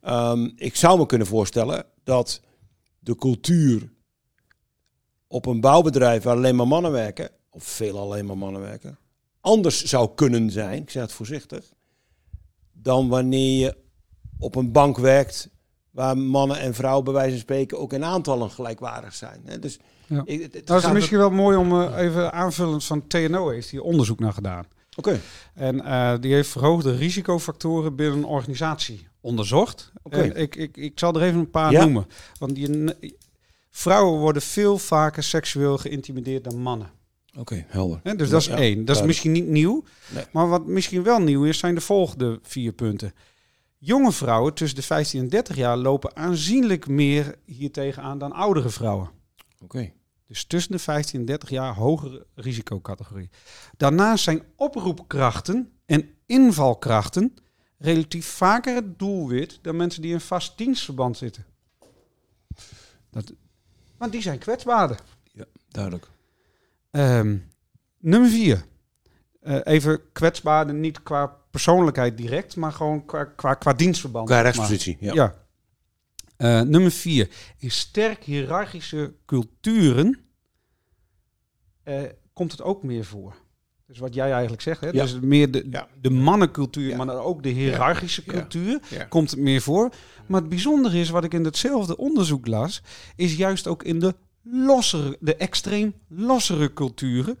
[0.00, 2.40] Ehm, ik zou me kunnen voorstellen dat
[2.98, 3.92] de cultuur
[5.26, 8.98] op een bouwbedrijf waar alleen maar mannen werken, of veel alleen maar mannen werken,
[9.42, 11.64] anders zou kunnen zijn, ik zeg het voorzichtig,
[12.72, 13.76] dan wanneer je
[14.38, 15.48] op een bank werkt
[15.90, 19.42] waar mannen en vrouwen bij wijze van spreken ook in aantallen gelijkwaardig zijn.
[19.60, 20.22] Dus Ja.
[20.24, 23.70] ik, het, het Dat is misschien wel mooi om eh, even aanvullend van TNO heeft
[23.70, 24.64] hier onderzoek naar gedaan.
[24.96, 25.20] Oké,
[25.54, 29.92] En eh, die heeft verhoogde risicofactoren binnen een organisatie onderzocht.
[30.02, 30.22] Oké.
[30.22, 31.80] Ik, ik, ik zal er even een paar Ja.
[31.84, 32.06] noemen.
[32.38, 32.96] Want je,
[33.70, 36.90] vrouwen worden veel vaker seksueel geïntimideerd dan mannen.
[37.38, 38.16] Oké, helder.
[38.16, 38.84] Dus dat is Ja, één.
[38.84, 39.84] Dat is misschien niet nieuw.
[40.14, 40.24] Nee.
[40.32, 43.14] Maar wat misschien wel nieuw is, zijn de volgende vier punten.
[43.78, 48.68] Jonge vrouwen tussen de 15 en 30 jaar lopen aanzienlijk meer hier tegenaan dan oudere
[48.68, 49.10] vrouwen.
[49.62, 49.92] Oké.
[50.26, 53.30] Dus tussen de 15 en 30 jaar hogere risicocategorie.
[53.76, 57.34] Daarnaast zijn oproepkrachten en invalkrachten
[57.78, 61.46] relatief vaker het doelwit dan mensen die in vast dienstverband zitten.
[63.10, 63.32] Dat,
[63.96, 65.00] want die zijn kwetsbaarder.
[65.68, 66.08] Duidelijk.
[66.92, 67.36] Ehm,
[67.98, 68.64] nummer vier.
[69.40, 74.26] Eh, even kwetsbaarder, niet qua persoonlijkheid direct, maar gewoon qua, qua, qua dienstverband.
[74.28, 75.12] Qua rechtspositie, ja.
[75.14, 75.34] Ja.
[76.36, 77.28] Eh, nummer vier.
[77.58, 80.18] In sterk hiërarchische culturen
[81.82, 82.02] eh,
[82.32, 83.34] komt het ook meer voor.
[83.86, 84.86] Dus wat jij eigenlijk zegt, hè?
[84.86, 85.02] Ja.
[85.02, 85.88] dus meer de, Ja.
[86.00, 86.96] de mannencultuur, Ja.
[86.96, 89.90] maar dan ook de hiërarchische cultuur, komt het meer voor.
[90.26, 92.82] Maar het bijzondere is, wat ik in hetzelfde onderzoek las,
[93.16, 97.38] is juist ook in de lossere, de extreem lossere culturen,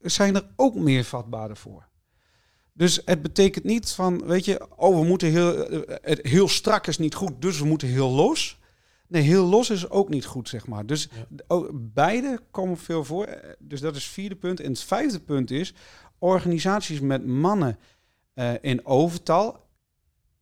[0.00, 1.88] zijn er ook meer vatbaarder voor.
[2.72, 6.86] Dus het betekent niet van, weet je, oh, we moeten heel, eh, het heel strak
[6.86, 8.58] is niet goed, dus we moeten heel los.
[9.08, 10.86] Nee, heel los is ook niet goed, zeg maar.
[10.86, 11.26] Dus Ja.
[11.46, 13.24] ook, beide komen veel voor.
[13.24, 14.60] Eh, Dus dat is het vierde punt.
[14.60, 15.74] En het vijfde punt is,
[16.18, 17.78] organisaties met mannen
[18.34, 19.66] eh, in overtal,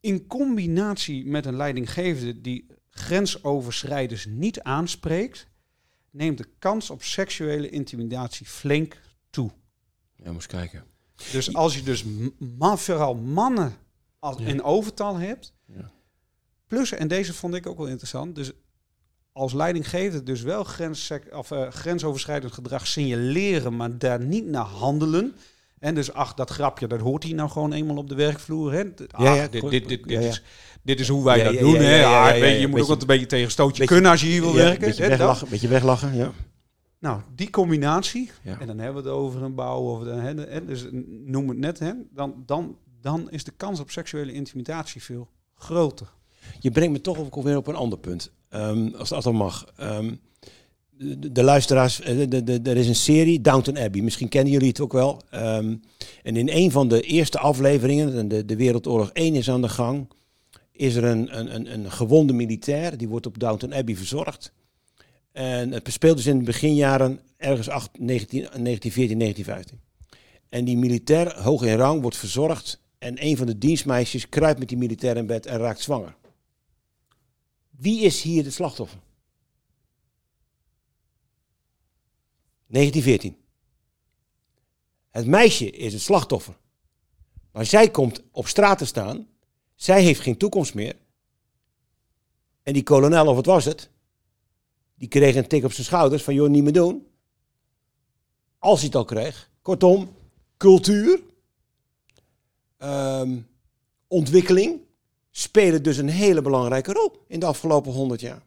[0.00, 5.46] in combinatie met een leidinggevende die grensoverschrijders niet aanspreekt,
[6.12, 9.50] neemt de kans op seksuele intimidatie flink toe.
[10.16, 10.84] Ja, moest kijken.
[11.32, 13.72] Dus als je dus m- ma- vooral mannen
[14.18, 14.46] als Ja.
[14.46, 15.90] in overtal hebt, Ja.
[16.66, 18.52] plus, en deze vond ik ook wel interessant, dus
[19.32, 25.34] als leidinggevende dus wel grens, of, eh, grensoverschrijdend gedrag signaleren, maar daar niet naar handelen.
[25.82, 28.72] En dus ach, dat grapje, dat hoort hij nou gewoon eenmaal op de werkvloer.
[28.72, 28.82] Hè?
[29.10, 29.70] Ach, Ja, ja, dit, goed.
[29.70, 30.28] dit, dit, dit, Ja, ja.
[30.28, 30.42] Is,
[30.82, 31.72] dit is hoe wij Ja, dat ja, doen.
[31.72, 31.94] ja, hè?
[31.94, 33.78] ja, ja, Ah, ja, weet je, moet beetje- ook altijd een beetje tegen een stootje
[33.78, 34.80] beetje- kunnen als je hier wil Ja, werken.
[34.80, 35.18] Beetje hè, dat.
[35.18, 36.32] weglachen, beetje weglachen, ja.
[36.98, 38.60] Nou, die combinatie, Ja.
[38.60, 40.86] en dan hebben we het over een bouw, of de, hè, de- hè, dus
[41.24, 46.06] noem het net, hè, dan, dan, dan is de kans op seksuele intimidatie veel groter.
[46.60, 48.30] Je brengt me toch ook weer op een ander punt.
[48.48, 49.66] Ehm, als dat dan mag.
[49.76, 50.14] Ehm,
[51.02, 54.02] de, de luisteraars, eh, de, de, de- er is een serie, Downton Abbey.
[54.02, 55.20] Misschien kennen jullie het ook wel.
[55.30, 55.76] Ehm,
[56.22, 59.68] en in een van de eerste afleveringen, en de, de Wereldoorlog 1 is aan de
[59.68, 60.08] gang,
[60.72, 62.96] is er een, een, een, een gewonde militair.
[62.96, 64.52] Die wordt op Downton Abbey verzorgd.
[65.32, 69.80] En het speelt dus in de beginjaren ergens 8, 19, 1914, 1915.
[70.48, 72.80] En die militair, hoog in rang, wordt verzorgd.
[72.98, 76.14] En een van de dienstmeisjes kruipt met die militair in bed en raakt zwanger.
[77.70, 78.98] Wie is hier het slachtoffer?
[82.72, 83.36] 1914.
[85.10, 86.56] Het meisje is het slachtoffer.
[87.52, 89.28] Maar zij komt op straat te staan.
[89.74, 90.96] Zij heeft geen toekomst meer.
[92.62, 93.90] En die kolonel, of wat was het?
[94.94, 97.06] Die kreeg een tik op zijn schouders van, joh, niet meer doen.
[98.58, 99.50] Als hij het al kreeg.
[99.62, 100.16] Kortom,
[100.56, 101.20] cultuur,
[102.76, 103.40] ehm,
[104.06, 104.80] ontwikkeling
[105.30, 108.42] spelen dus een hele belangrijke rol in de afgelopen 100 jaar.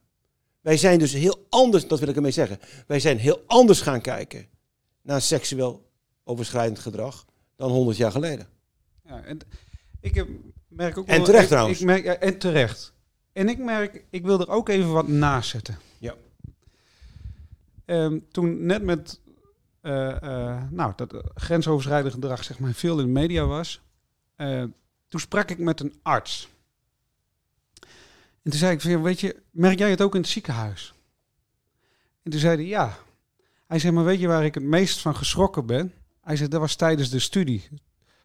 [0.65, 2.60] Wij zijn dus heel anders, dat wil ik ermee zeggen.
[2.88, 4.47] Wij zijn heel anders gaan kijken
[5.01, 5.89] naar seksueel
[6.23, 7.25] overschrijdend gedrag
[7.56, 8.47] dan 100 jaar geleden.
[9.04, 9.39] Ja, en
[9.99, 10.28] ik heb,
[10.67, 11.80] merk ook En wel- terecht ik- trouwens.
[11.80, 12.93] Ik merk, ja, en terecht.
[13.34, 15.78] En ik merk, ik wil er ook even wat naast zetten.
[15.97, 16.15] Ja.
[17.86, 19.19] Ehm, toen net met
[19.82, 23.82] eh, eh, nou, dat grensoverschrijdend gedrag zeg maar, veel in de media was,
[24.36, 24.63] eh,
[25.08, 26.49] toen sprak ik met een arts.
[28.45, 30.93] En toen zei ik, weet je, merk jij het ook in het ziekenhuis?
[32.23, 32.97] En toen zei hij, ja.
[33.67, 35.93] Hij zei, maar weet je waar ik het meest van geschrokken ben?
[36.21, 37.67] Hij zei, dat was tijdens de studie.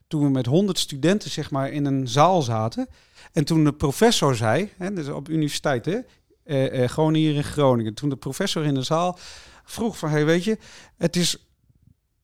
[0.06, 2.88] Toen we met honderd studenten zeg maar in een zaal zaten.
[3.32, 5.98] En toen de professor zei, hè, dus op universiteit, hè,
[6.44, 7.94] eh, eh, gewoon hier in Groningen.
[7.94, 9.18] Toen de professor in de zaal
[9.64, 10.58] vroeg van, hey, weet je,
[10.96, 11.50] het is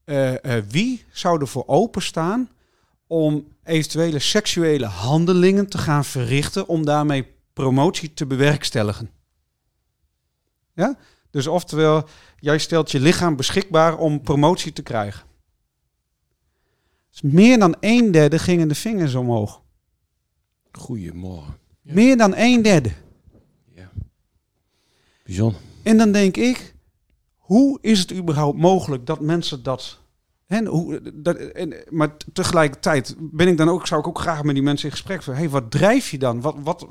[0.06, 2.48] eh, eh, wie zou ervoor openstaan
[3.06, 9.10] om eventuele seksuele handelingen te gaan verrichten om daarmee promotie te bewerkstelligen?
[10.72, 10.98] Ja?
[11.30, 15.26] Dus oftewel, jij stelt je lichaam beschikbaar om promotie te krijgen.
[17.10, 19.62] Dus meer dan een derde gingen de vingers omhoog.
[20.72, 21.56] Goedemorgen.
[21.82, 21.94] Ja.
[21.94, 22.92] Meer dan een derde.
[23.74, 23.90] Ja.
[25.24, 25.60] Bijzonder.
[25.82, 26.74] En dan denk ik,
[27.36, 30.00] hoe is het überhaupt mogelijk dat mensen dat...
[30.46, 34.54] Hè, hoe, dat en, maar tegelijkertijd ben ik dan ook, zou ik ook graag met
[34.54, 36.40] die mensen in gesprek van, hey, wat drijf je dan?
[36.40, 36.86] Wat, wat,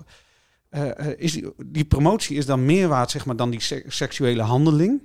[0.76, 3.84] eh, eh, is die, die promotie is dan meer waard zeg maar, dan die se-
[3.88, 5.02] seksuele handeling.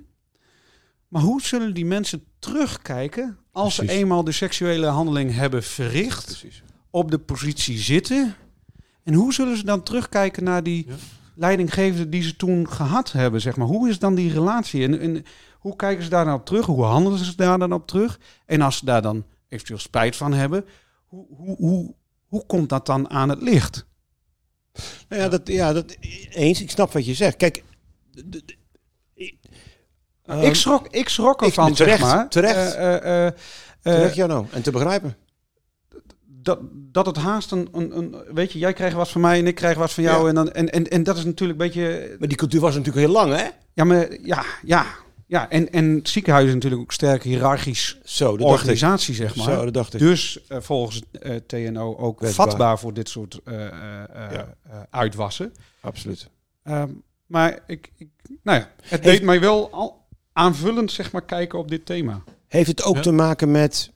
[1.07, 6.25] Maar hoe zullen die mensen terugkijken als ze eenmaal de seksuele handeling hebben verricht?
[6.25, 6.63] Precies.
[6.89, 8.35] op de positie zitten.
[9.03, 10.93] En hoe zullen ze dan terugkijken naar die Ja.
[11.35, 13.41] leidinggevende die ze toen gehad hebben?
[13.41, 13.67] Zeg maar.
[13.67, 14.83] Hoe is dan die relatie?
[14.83, 15.23] En, en
[15.59, 16.65] hoe kijken ze daar dan op terug?
[16.65, 18.19] Hoe handelen ze daar dan op terug?
[18.45, 20.65] En als ze daar dan eventueel spijt van hebben,
[21.05, 21.93] hoe, hoe, hoe,
[22.27, 23.85] hoe komt dat dan aan het licht?
[25.09, 25.95] Nou ja, dat, ja, dat
[26.29, 26.61] eens.
[26.61, 27.35] Ik snap wat je zegt.
[27.37, 27.63] Kijk,
[29.13, 29.35] ik-
[30.25, 32.29] ehm, ik, schrok, ik schrok ik- ervan, terecht, zeg maar.
[32.29, 32.71] terecht.
[33.81, 35.15] Terecht, ja, nou, en te begrijpen.
[36.25, 38.15] dat, dat het haast een, een, een...
[38.33, 40.21] Weet je, jij krijgt wat van mij en ik krijg wat van jou.
[40.23, 40.29] Ja.
[40.29, 42.15] En, dan, en, en, en dat is natuurlijk een beetje...
[42.19, 43.47] Maar die cultuur was natuurlijk heel lang, hè?
[43.73, 44.85] Ja, maar ja, ja,
[45.31, 45.49] ja.
[45.49, 48.41] En, en het ziekenhuis is natuurlijk ook sterk hiërarchisch Zo, ik.
[48.41, 49.45] organisatie, zeg maar.
[49.45, 49.99] Zo, dacht ik.
[49.99, 54.57] Dus eh, volgens eh, TNO ook vatbaar voor dit soort eh, Ja.
[54.89, 55.53] uitwassen.
[55.81, 56.29] Absoluut.
[56.63, 56.89] Ehm,
[57.25, 58.09] maar ik, ik,
[58.43, 62.23] nou ja, het Heeft- deed mij wel al aanvullend, zeg maar, kijken op dit thema.
[62.47, 63.01] Heeft het ook Ja.
[63.01, 63.91] te maken met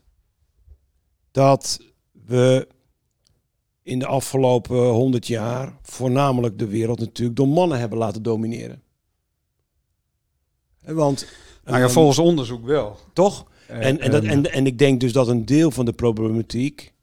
[1.32, 1.80] dat
[2.26, 2.68] we
[3.84, 8.82] in de afgelopen honderd jaar voornamelijk de wereld natuurlijk door mannen hebben laten domineren.
[10.86, 11.28] Want
[11.64, 13.00] Nou ja, ehm, volgens onderzoek wel.
[13.14, 13.46] toch?
[13.68, 15.94] Eh, En, en, dat, ehm, en, en ik denk dus dat een deel van de
[15.94, 16.94] problematiek,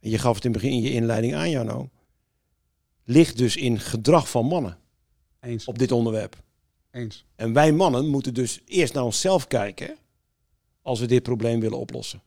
[0.00, 1.90] en je gaf het in het begin in je inleiding aan, Jano,
[3.04, 4.78] ligt dus in gedrag van mannen
[5.40, 6.42] eens, op dit onderwerp.
[6.90, 7.24] eens.
[7.36, 9.96] En wij mannen moeten dus eerst naar onszelf kijken
[10.82, 12.22] als we dit probleem willen oplossen.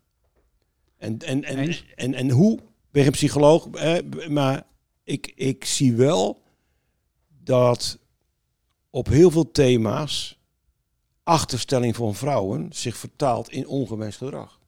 [0.98, 4.63] En, en, en, en, en, hoe, ik ben geen psycholoog, hè, maar
[5.04, 6.42] ik, ik zie wel
[7.44, 8.00] dat
[8.89, 10.39] op heel veel thema's
[11.24, 14.62] achterstelling van vrouwen zich vertaalt in ongewenst gedrag.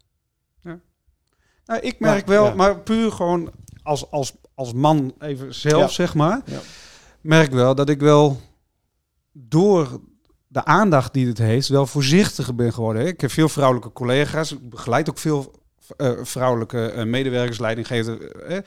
[1.65, 2.54] Nou, ik merk Ja, wel, ja.
[2.56, 3.52] maar puur gewoon
[3.84, 5.88] als, als, als man even zelf, Ja.
[5.88, 6.60] zeg maar, Ja.
[7.22, 8.41] merk wel dat ik wel
[9.32, 10.00] door
[10.48, 13.02] de aandacht die het heeft, wel voorzichtiger ben geworden.
[13.02, 13.08] hè.
[13.08, 15.52] Ik heb veel vrouwelijke collega's, ik begeleid ook veel
[15.98, 18.48] eh, vrouwelijke eh, medewerkers, leidinggevenden.
[18.48, 18.58] eh,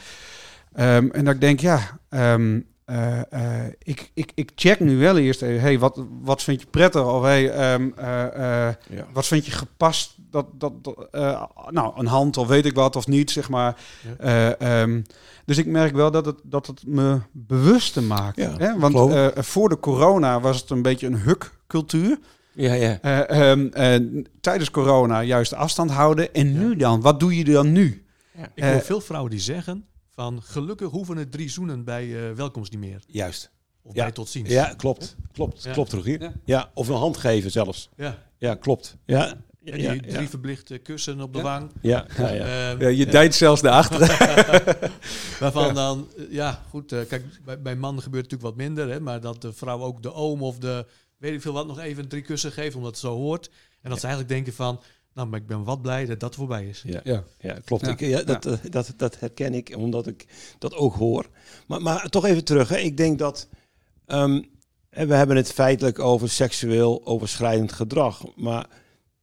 [0.97, 5.19] ehm, en dat ik denk, ja, ehm, eh, eh, ik, ik, ik check nu wel
[5.19, 7.05] eerst even, hey, wat, wat vind je prettig?
[7.05, 8.25] Of hey, ehm, eh,
[8.69, 9.07] eh, Ja.
[9.13, 10.15] wat vind je gepast?
[10.31, 13.77] Dat, dat, dat, eh, nou, een hand of weet ik wat of niet, zeg maar.
[14.19, 14.55] Ja.
[14.59, 15.03] Eh, ehm,
[15.45, 18.37] dus ik merk wel dat het, dat het me bewuster maakt.
[18.37, 18.79] Ja, hè?
[18.79, 22.19] Want eh, voor de corona was het een beetje een huk-cultuur.
[22.53, 22.99] Ja, ja.
[23.01, 26.35] Eh, ehm, eh, tijdens corona juist de afstand houden.
[26.35, 27.01] En nu dan?
[27.01, 28.05] Wat doe je dan nu?
[28.55, 29.85] Ik hoor veel vrouwen die zeggen
[30.19, 33.03] van gelukkig hoeven het drie zoenen bij eh, welkomst niet meer.
[33.07, 33.51] Juist.
[33.83, 34.03] Of Ja.
[34.03, 34.49] bij tot ziens.
[34.49, 35.17] Ja, klopt.
[35.33, 35.73] Klopt, Ja.
[35.73, 36.21] klopt Rogier.
[36.23, 36.33] Ja.
[36.45, 36.71] Ja.
[36.75, 37.89] of een hand geven zelfs.
[37.97, 38.19] Ja.
[38.39, 38.97] Ja, klopt.
[39.07, 41.45] Ja, die ja, drie verplichte kussen op de Ja.
[41.45, 41.71] wang.
[41.83, 42.75] ja, ja, ja.
[42.75, 44.09] Ehm, je dijt zelfs naar achteren.
[45.41, 48.95] Waarvan dan, eh, ja goed, eh, kijk, bij, bij mannen gebeurt het natuurlijk wat minder,
[48.95, 50.87] hè, maar dat de vrouw ook de oom of de,
[51.19, 53.51] weet ik veel wat, nog even drie kussen geeft, omdat het zo hoort.
[53.83, 54.81] En dat ze eigenlijk denken van,
[55.19, 56.83] nou, maar ik ben wat blij dat dat voorbij is.
[56.87, 57.01] Ja.
[57.05, 57.25] ja.
[57.41, 57.87] Ja, klopt.
[57.87, 57.93] Ja.
[57.93, 60.27] Ik, ja, dat, eh, dat, dat herken ik, omdat ik
[60.59, 61.29] dat ook hoor.
[61.67, 62.69] Maar, maar toch even terug.
[62.69, 62.77] Hè.
[62.77, 63.49] Ik denk dat...
[64.07, 64.43] ehm,
[64.91, 68.25] hè, we hebben het feitelijk over seksueel overschrijdend gedrag.
[68.37, 68.67] Maar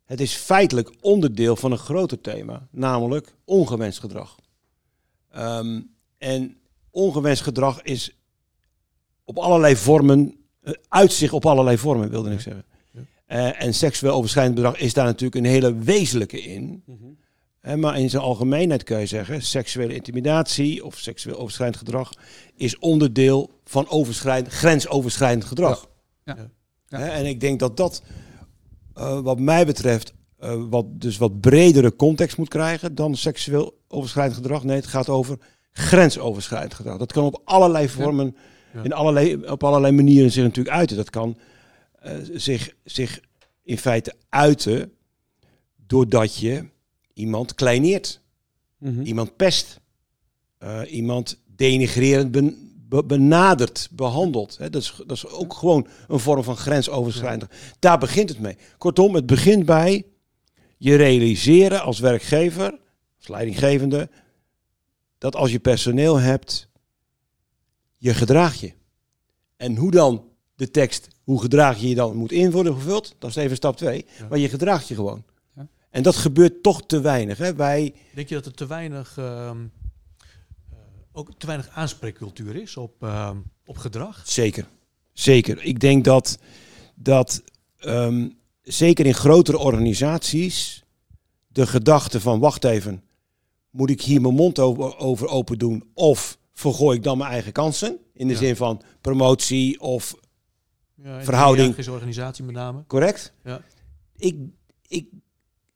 [0.06, 2.68] het is feitelijk onderdeel van een groter thema.
[2.72, 4.36] Namelijk ongewenst gedrag.
[5.32, 5.82] Ehm,
[6.18, 6.58] en
[6.92, 8.18] ongewenst gedrag is
[9.24, 10.36] op allerlei vormen...
[10.62, 12.66] eh, uit zich op allerlei vormen, wilde ik zeggen.
[13.26, 16.84] Eh, en seksueel overschrijdend gedrag is daar natuurlijk een hele wezenlijke in.
[17.60, 22.12] Hè, maar in zijn algemeenheid kan je zeggen, seksuele intimidatie of seksueel overschrijdend gedrag
[22.56, 25.90] is onderdeel van overschrijdend, grensoverschrijdend gedrag.
[26.24, 26.38] Ja.
[26.88, 27.10] Ja.
[27.10, 28.02] En ik denk dat dat,
[28.94, 34.36] eh, wat mij betreft, eh, wat, dus wat bredere context moet krijgen dan seksueel overschrijdend
[34.38, 34.64] gedrag.
[34.64, 35.38] Nee, het gaat over
[35.72, 36.98] grensoverschrijdend gedrag.
[36.98, 38.36] Dat kan op allerlei vormen,
[38.74, 38.84] Ja.
[38.84, 40.98] In allerlei, op allerlei manieren zich natuurlijk uiten.
[40.98, 41.38] Dat kan
[42.06, 43.20] eh, zich, zich
[43.64, 44.92] in feite uiten
[45.88, 46.70] doordat je
[47.14, 48.22] iemand kleineert,
[48.78, 49.02] Mhm.
[49.02, 49.80] iemand pest,
[50.58, 54.58] eh, iemand denigrerend ben- be- benadert, behandelt.
[54.58, 57.52] Dat, is, dat is ook gewoon een vorm van grensoverschrijdend.
[57.80, 58.58] Daar begint het mee.
[58.78, 60.06] Kortom, het begint bij
[60.78, 62.80] je realiseren als werkgever,
[63.18, 64.10] als leidinggevende,
[65.18, 66.70] dat als je personeel hebt,
[67.98, 68.74] je gedraag je.
[69.58, 70.24] En hoe dan
[70.56, 73.78] de tekst, hoe gedraag je je dan moet in worden gevuld, dat is even stap
[73.78, 74.06] twee.
[74.20, 74.28] Ja.
[74.30, 75.24] Maar je gedraagt je gewoon.
[75.56, 75.68] Ja.
[75.90, 77.38] En dat gebeurt toch te weinig.
[77.38, 77.56] Hè?
[77.56, 79.58] Wij, Denk je dat er te weinig, ehm,
[80.72, 80.78] eh,
[81.12, 84.22] ook te weinig aanspreekcultuur is op, ehm, op gedrag?
[84.26, 84.68] Zeker.
[85.14, 85.64] Zeker.
[85.64, 86.38] Ik denk dat,
[86.96, 87.44] dat
[87.78, 88.30] ehm,
[88.62, 90.84] zeker in grotere organisaties
[91.48, 93.04] de gedachte van wacht even,
[93.70, 97.52] moet ik hier mijn mond over, over open doen of vergooi ik dan mijn eigen
[97.52, 97.98] kansen?
[98.14, 98.40] In de Ja.
[98.40, 100.16] zin van promotie of
[101.04, 101.76] Ja, Verhouding.
[101.76, 102.84] de organisatie met name.
[102.88, 103.34] correct?
[103.44, 103.62] Ja.
[104.18, 104.36] Ik,
[104.88, 105.08] ik,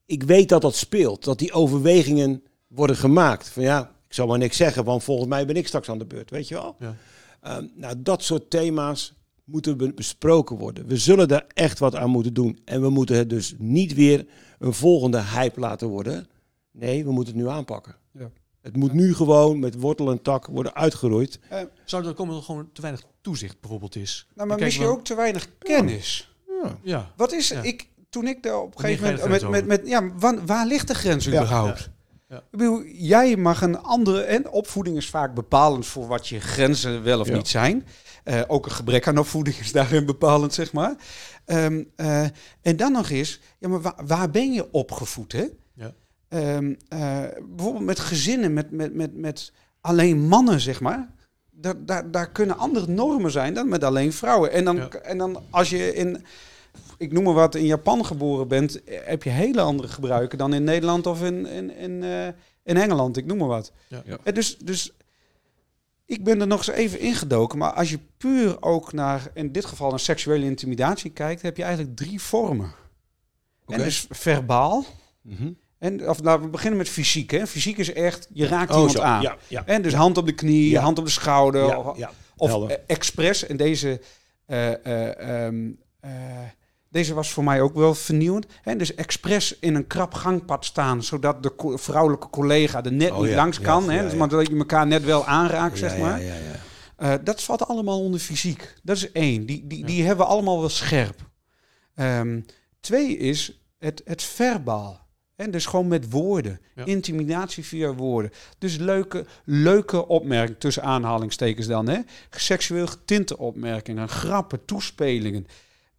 [0.05, 3.49] ik weet dat dat speelt, dat die overwegingen worden gemaakt.
[3.49, 6.05] Van ja, ik zal maar niks zeggen, want volgens mij ben ik straks aan de
[6.05, 6.75] beurt, weet je wel?
[6.79, 6.95] Ja.
[7.41, 10.87] Ehm, nou, dat soort thema's moeten be- besproken worden.
[10.87, 12.59] We zullen daar echt wat aan moeten doen.
[12.65, 14.25] En we moeten het dus niet weer
[14.59, 16.27] een volgende hype laten worden.
[16.71, 17.95] Nee, we moeten het nu aanpakken.
[18.69, 21.39] Het moet nu gewoon met wortel en tak worden uitgeroeid.
[21.85, 24.27] Zou er komen dat er gewoon te weinig toezicht bijvoorbeeld is?
[24.35, 26.33] Nou, maar misschien want- ook te weinig kennis.
[26.63, 26.77] Ja.
[26.83, 27.11] Ja.
[27.15, 27.61] Wat is Ja.
[27.61, 30.65] ik toen ik daar op een gegeven je moment met, met, met ja, waar, waar
[30.65, 31.31] ligt de grens Ja.
[31.31, 31.79] überhaupt?
[31.79, 32.35] Ja.
[32.35, 32.37] Ja.
[32.37, 37.03] Ik bedoel, jij mag een andere en opvoeding is vaak bepalend voor wat je grenzen
[37.03, 37.35] wel of Ja.
[37.35, 37.87] niet zijn.
[38.23, 40.95] Eh, ook een gebrek aan opvoeding is daarin bepalend, zeg maar.
[41.45, 42.21] Ehm, eh,
[42.61, 45.45] en dan nog eens, ja, maar waar, waar ben je opgevoed, hè?
[46.29, 51.09] Ehm, eh, bijvoorbeeld met gezinnen, met, met, met, met alleen mannen, zeg maar.
[51.51, 54.51] Daar, daar, daar kunnen andere normen zijn dan met alleen vrouwen.
[54.51, 54.87] En dan, Ja.
[54.87, 56.25] en dan als je in
[56.97, 60.53] ik noem maar wat, in Japan geboren bent, eh, heb je hele andere gebruiken dan
[60.53, 62.27] in Nederland of in, in, in, eh,
[62.63, 63.17] in Engeland.
[63.17, 63.71] Ik noem maar wat.
[63.87, 64.03] Ja.
[64.05, 64.31] Ja.
[64.31, 64.91] Dus, dus
[66.05, 67.57] ik ben er nog eens even ingedoken.
[67.57, 71.63] Maar als je puur ook naar, in dit geval, naar seksuele intimidatie kijkt, heb je
[71.63, 72.71] eigenlijk drie vormen.
[73.65, 73.73] Oké.
[73.73, 74.85] En dus verbaal.
[75.21, 75.51] Mhm.
[75.79, 77.31] En, of laten we beginnen met fysiek.
[77.31, 77.47] Hè.
[77.47, 79.01] Fysiek is echt, je raakt Oh, iemand zo.
[79.01, 79.21] aan.
[79.21, 79.65] Ja, ja.
[79.65, 80.81] En dus hand op de knie, Ja.
[80.81, 81.77] hand op de schouder.
[81.77, 83.45] Of of eh, expres.
[83.47, 84.01] En deze,
[84.45, 86.11] eh, eh, ehm, eh,
[86.89, 88.45] deze was voor mij ook wel vernieuwend.
[88.61, 88.75] Hè?
[88.75, 93.21] Dus expres in een krap gangpad staan, zodat de co- vrouwelijke collega er net Oh,
[93.21, 93.89] niet langs kan.
[93.89, 94.03] hè?
[94.03, 96.21] Dus maar dat je elkaar net wel aanraakt, zeg maar.
[97.23, 98.73] Dat valt allemaal onder fysiek.
[98.83, 99.45] Dat is één.
[99.45, 101.15] Die, die, die hebben we allemaal wel scherp.
[101.95, 102.41] Ehm,
[102.79, 105.07] twee is het, het verbaal.
[105.39, 106.59] En dus gewoon met woorden.
[106.75, 106.85] Ja.
[106.85, 108.31] Intimidatie via woorden.
[108.57, 111.87] Dus leuke, leuke opmerkingen, tussen aanhalingstekens dan.
[111.87, 111.99] Hè?
[112.29, 115.47] Seksueel getinte opmerkingen, grappen, toespelingen.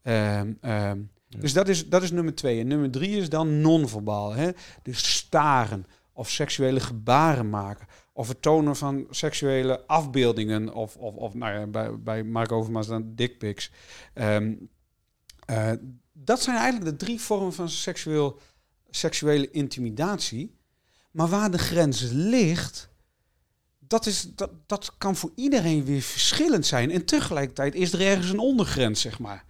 [0.03, 0.99] Ehm, ehm,
[1.39, 2.61] Dus dat is, dat is nummer twee.
[2.61, 4.33] En nummer drie is dan non-verbaal.
[4.33, 4.51] Hè?
[4.83, 7.87] Dus staren of seksuele gebaren maken.
[8.13, 10.75] Of het tonen van seksuele afbeeldingen.
[10.75, 13.71] Of, of, of nou ja, bij, bij Mark Overmars dan dickpics.
[14.15, 14.55] Ehm,
[15.47, 15.73] eh,
[16.13, 18.39] dat zijn eigenlijk de drie vormen van seksueel,
[18.91, 20.55] seksuele intimidatie.
[21.11, 22.89] Maar waar de grens ligt,
[23.79, 26.91] dat, is, dat, dat kan voor iedereen weer verschillend zijn.
[26.91, 29.45] En tegelijkertijd is er ergens een ondergrens, zeg maar.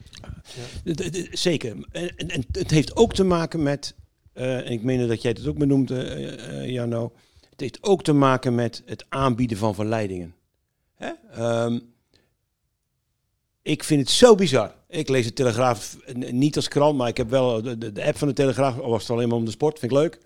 [0.95, 1.77] D- Zeker.
[1.91, 3.95] En, en, en het heeft ook te maken met,
[4.33, 7.13] eh, en ik meen dat jij het ook benoemde, eh, eh, Jano.
[7.51, 10.35] Het heeft ook te maken met het aanbieden van verleidingen.
[10.95, 11.11] Hè?
[11.31, 11.79] Ehm,
[13.63, 14.75] ik vind het zo bizar.
[14.89, 18.29] Ik lees de Telegraaf niet als krant, maar ik heb wel de, de, app van
[18.29, 18.79] de Telegraaf.
[18.79, 20.19] Al was het alleen maar om de sport, vind ik leuk.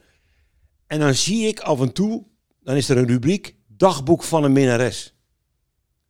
[0.86, 2.24] En dan zie ik af en toe,
[2.62, 5.14] dan is er een rubriek, dagboek van een minnares.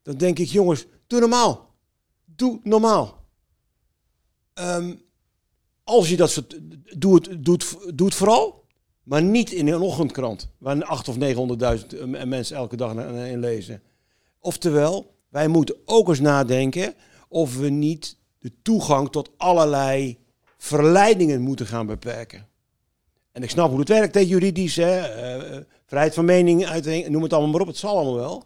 [0.03, 1.75] Dan denk ik, jongens, doe normaal.
[2.25, 3.25] Doe normaal.
[4.55, 4.95] Ehm,
[5.85, 6.61] als je dat soort.
[6.99, 7.45] Doe
[8.05, 8.65] het, vooral.
[9.03, 10.49] Maar niet in een ochtendkrant.
[10.59, 13.83] Waar 8 of 900.000 eh, mensen elke dag in lezen.
[14.39, 16.95] Oftewel, wij moeten ook eens nadenken.
[17.35, 20.19] Of we niet de toegang tot allerlei
[20.57, 22.49] verleidingen moeten gaan beperken.
[23.33, 24.77] En ik snap hoe het werkt, hè, juridisch.
[24.77, 27.67] Hè, eh, eh, vrijheid van mening, noem het allemaal maar op.
[27.67, 28.45] Het zal allemaal wel.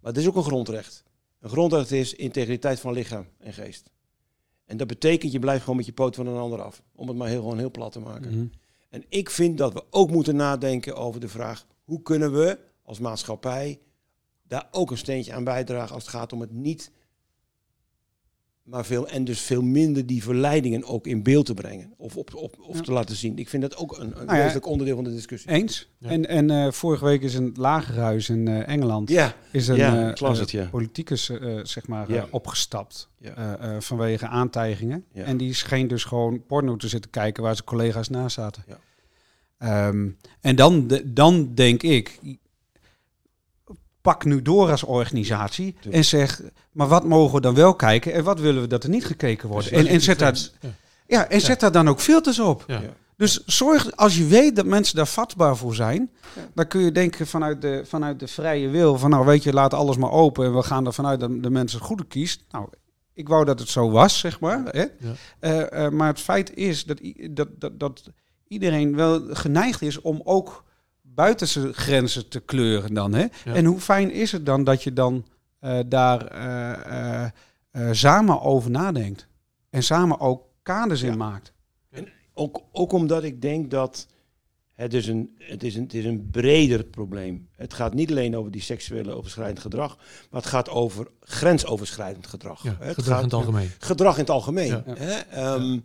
[0.00, 1.04] Maar het is ook een grondrecht.
[1.40, 3.90] Een grondrecht is integriteit van lichaam en geest.
[4.64, 6.82] En dat betekent, je blijft gewoon met je poot van een ander af.
[6.94, 8.52] Om het maar heel, gewoon heel plat te maken.
[8.90, 11.66] En ik vind dat we ook moeten nadenken over de vraag...
[11.84, 13.80] hoe kunnen we als maatschappij
[14.42, 15.94] daar ook een steentje aan bijdragen...
[15.94, 16.90] als het gaat om het niet...
[18.70, 21.92] maar veel, en dus veel minder die verleidingen ook in beeld te brengen.
[21.96, 22.82] Of, op, op, of Ja.
[22.82, 23.38] te laten zien.
[23.38, 24.34] Ik vind dat ook een, een Nou ja.
[24.36, 25.50] wezenlijk onderdeel van de discussie.
[25.50, 25.88] Eens.
[25.98, 26.08] Ja.
[26.08, 30.12] En, en eh, vorige week is het Lagerhuis in eh, Engeland Ja, is een Ja,
[30.14, 32.26] eh, het, politicus eh, zeg maar, Ja.
[32.30, 33.34] opgestapt Ja.
[33.58, 35.04] eh, eh, vanwege aantijgingen.
[35.12, 35.24] Ja.
[35.24, 38.64] En die scheen dus gewoon porno te zitten kijken waar zijn collega's naast zaten.
[38.68, 38.78] Ja.
[39.58, 40.08] Ehm,
[40.40, 42.18] en dan, de- dan denk ik,
[44.08, 45.94] pak nu door als organisatie Tuurlijk.
[45.94, 46.42] en zeg,
[46.72, 49.48] maar wat mogen we dan wel kijken en wat willen we dat er niet gekeken
[49.48, 49.68] wordt?
[49.68, 50.68] En, en, zet, daar, Ja.
[51.06, 52.64] ja, en zet daar dan ook filters op.
[52.66, 52.80] Ja.
[53.16, 56.10] Dus zorg, als je weet dat mensen daar vatbaar voor zijn,
[56.54, 59.74] dan kun je denken vanuit de, vanuit de vrije wil, van nou weet je, laat
[59.74, 62.44] alles maar open en we gaan er vanuit dat de mensen het goede kiest.
[62.50, 62.68] Nou,
[63.12, 64.62] ik wou dat het zo was, zeg maar.
[64.64, 64.84] Hè?
[65.40, 68.02] Eh, eh, maar het feit is dat, dat, dat, dat
[68.48, 70.64] iedereen wel geneigd is om ook
[71.18, 73.14] buiten zijn grenzen te kleuren dan.
[73.14, 73.26] Hè?
[73.44, 73.54] Ja.
[73.54, 75.26] En hoe fijn is het dan dat je dan
[75.58, 77.24] eh, daar eh,
[77.70, 79.26] eh, samen over nadenkt.
[79.70, 81.52] En samen ook kaders in maakt.
[82.34, 84.06] Ook, ook omdat ik denk dat
[84.74, 87.48] het is, een, het, is een, het is een breder probleem.
[87.56, 89.96] Het gaat niet alleen over die seksuele overschrijdend gedrag,
[90.30, 92.62] maar het gaat over grensoverschrijdend gedrag.
[92.62, 93.70] Ja, het gedrag gaat, in het algemeen.
[93.78, 94.66] Gedrag in het algemeen.
[94.66, 94.82] Ja.
[94.86, 95.12] Hè?
[95.14, 95.78] Ehm,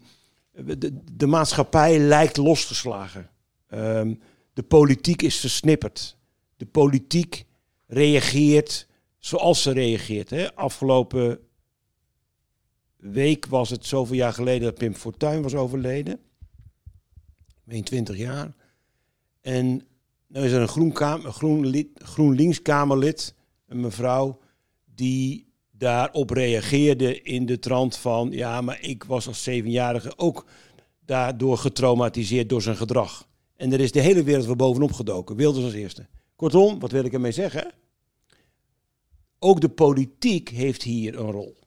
[0.51, 3.29] de, de maatschappij lijkt losgeslagen.
[3.67, 4.13] Ehm,
[4.53, 6.17] de politiek is versnipperd.
[6.57, 7.45] De politiek
[7.85, 8.87] reageert
[9.19, 10.29] zoals ze reageert.
[10.29, 10.55] Hè?
[10.55, 11.39] Afgelopen
[12.97, 16.13] week was het zoveel jaar geleden dat Pim Fortuyn was overleden.
[17.47, 18.53] Ik meen 20 jaar.
[19.41, 19.87] En
[20.27, 23.35] nu is er een GroenKam- een groen lid, GroenLinks-Kamerlid,
[23.67, 24.39] een mevrouw,
[24.85, 28.31] die daarop reageerde in de trant van...
[28.31, 30.45] ja, maar ik was als zevenjarige ook
[31.05, 33.27] daardoor getraumatiseerd door zijn gedrag.
[33.55, 35.35] En er is de hele wereld weer bovenop gedoken.
[35.35, 36.05] Wilders als eerste.
[36.35, 37.71] Kortom, wat wil ik ermee zeggen?
[39.39, 41.57] Ook de politiek heeft hier een rol.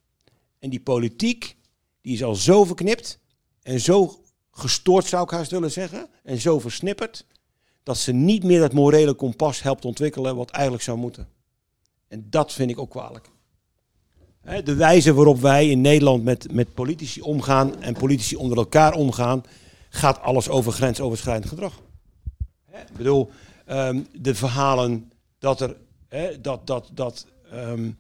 [0.59, 1.57] En die politiek,
[2.01, 3.19] die is al zo verknipt
[3.63, 4.21] en zo
[4.51, 7.27] gestoord, zou ik haast willen zeggen, en zo versnipperd,
[7.83, 11.29] dat ze niet meer dat morele kompas helpt ontwikkelen wat eigenlijk zou moeten.
[12.09, 13.31] En dat vind ik ook kwalijk.
[14.65, 19.43] De wijze waarop wij in Nederland met, met politici omgaan en politici onder elkaar omgaan,
[19.97, 21.83] gaat alles over grensoverschrijdend gedrag.
[22.65, 23.31] Hè, ik bedoel,
[23.65, 25.77] ehm, de verhalen dat er
[26.09, 27.91] hè, dat, dat, dat ehm,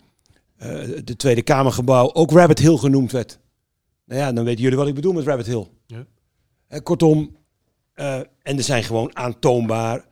[0.56, 3.38] eh, de Tweede Kamergebouw ook Rabbit Hill genoemd werd.
[4.04, 5.66] Nou ja, dan weten jullie wat ik bedoel met Rabbit Hill.
[5.86, 6.06] Ja.
[6.80, 7.36] Kortom,
[7.92, 10.04] eh, en er zijn gewoon aantoonbaar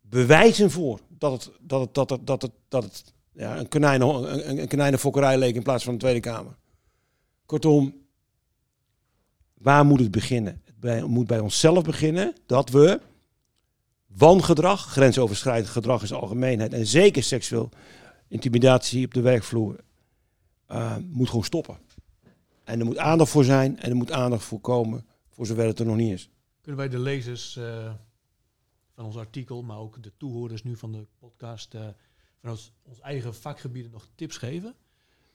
[0.00, 4.00] bewijzen voor dat het, dat het, dat het, dat het, dat het ja, een, konijn,
[4.00, 6.56] een, een konijnenfokkerij leek in plaats van een Tweede Kamer.
[7.46, 8.03] Kortom,
[9.64, 10.62] waar moet het beginnen?
[10.80, 13.00] Het moet bij onszelf beginnen dat we
[14.06, 17.68] wangedrag, grensoverschrijdend gedrag zijn algemeenheid en zeker seksueel
[18.28, 19.76] intimidatie op de werkvloer
[20.66, 21.78] eh, moet gewoon stoppen.
[22.64, 25.78] En er moet aandacht voor zijn en er moet aandacht voor komen voor zover het
[25.78, 26.30] er nog niet is.
[26.60, 27.92] Kunnen wij de lezers eh,
[28.94, 31.86] van ons artikel, maar ook de toehoorders nu van de podcast, eh,
[32.40, 34.74] vanuit ons eigen vakgebieden nog tips geven?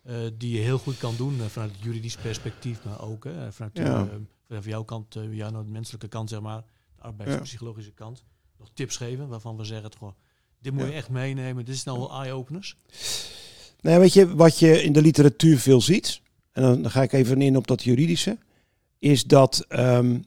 [0.03, 3.77] Eh, die je heel goed kan doen eh, vanuit het juridisch perspectief, maar ook vanuit,
[3.77, 4.03] Ja.
[4.03, 4.07] eh,
[4.47, 6.63] vanuit jouw kant, nou, de menselijke kant, zeg maar,
[6.95, 8.23] de arbeidspsychologische kant.
[8.59, 10.11] Nog tips geven waarvan we zeggen, goh,
[10.59, 12.77] dit moet je echt meenemen, dit is nou wel eye-openers.
[13.81, 16.21] Nou, weet je, wat je in de literatuur veel ziet,
[16.51, 18.37] en dan, dan ga ik even in op dat juridische,
[18.99, 20.19] is dat ehm,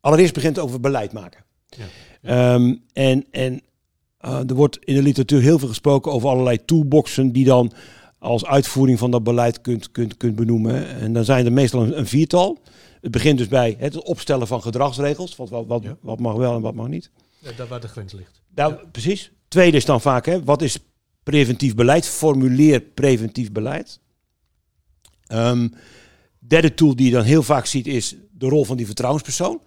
[0.00, 1.44] allereerst begint het over beleid maken.
[1.68, 1.86] Ja.
[2.22, 3.62] Ehm, en en
[4.18, 7.72] er wordt in de literatuur heel veel gesproken over allerlei toolboxen die dan
[8.24, 10.86] als uitvoering van dat beleid kunt, kunt, kunt benoemen.
[10.88, 12.58] En dan zijn er meestal een, een viertal.
[13.00, 15.96] Het begint dus bij het opstellen van gedragsregels, wat, wat, wat, Ja.
[16.00, 17.10] wat mag wel en wat mag niet.
[17.38, 18.42] Ja, daar waar de grens ligt.
[18.54, 19.30] Nou, precies.
[19.48, 20.78] Tweede is dan vaak, hè, wat is
[21.22, 22.06] preventief beleid?
[22.06, 24.00] Formuleer preventief beleid.
[25.26, 25.68] Ehm,
[26.38, 29.60] derde tool die je dan heel vaak ziet is de rol van die vertrouwenspersoon.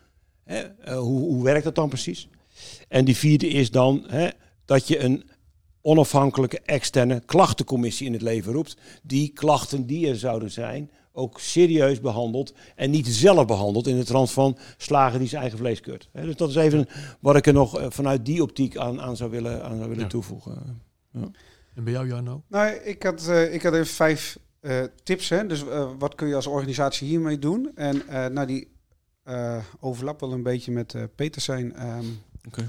[0.43, 2.27] Hè, eh, hoe, hoe werkt dat dan precies?
[2.87, 4.27] En die vierde is dan hè,
[4.65, 5.23] dat je een
[5.87, 8.77] onafhankelijke externe klachtencommissie in het leven roept.
[9.03, 14.03] Die klachten die er zouden zijn ook serieus behandelt en niet zelf behandelt in de
[14.03, 16.09] trant van slagen die zijn eigen vlees keurt.
[16.11, 16.87] Hè, dus dat is even
[17.19, 20.03] wat ik er nog eh, vanuit die optiek aan, aan zou willen, aan zou willen
[20.03, 20.09] Ja.
[20.09, 20.81] toevoegen.
[21.75, 22.43] En bij jou, Jarno?
[22.47, 25.29] Nou, ik had, eh, ik had even vijf eh, tips.
[25.29, 25.45] Hè?
[25.45, 25.63] Dus
[25.99, 27.71] wat kun je als organisatie hiermee doen?
[27.75, 28.75] En eh nou, die
[29.23, 32.05] eh overlap wel een beetje met eh Peter zijn ehm,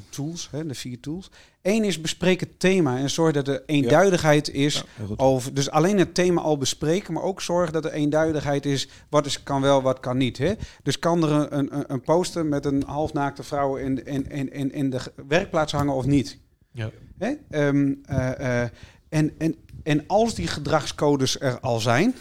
[0.08, 1.30] Tools, hè, de vier tools.
[1.62, 5.54] Eén is bespreek het thema en zorg dat er eenduidigheid is Ja, over.
[5.54, 8.88] Dus alleen het thema al bespreken, maar ook zorgen dat er eenduidigheid is.
[9.08, 10.38] Wat is, kan wel, wat kan niet.
[10.38, 10.54] Hè?
[10.82, 14.72] Dus kan er een, een, een poster met een halfnaakte vrouw in, in, in, in,
[14.72, 16.38] in de werkplaats hangen of niet?
[16.72, 16.90] Ja.
[17.18, 17.32] Hè?
[17.50, 18.70] Ehm, eh, eh,
[19.08, 22.14] en, en, en als die gedragscodes er al zijn,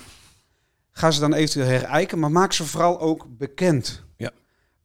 [0.91, 4.05] ga ze dan eventueel herijken, maar maak ze vooral ook bekend.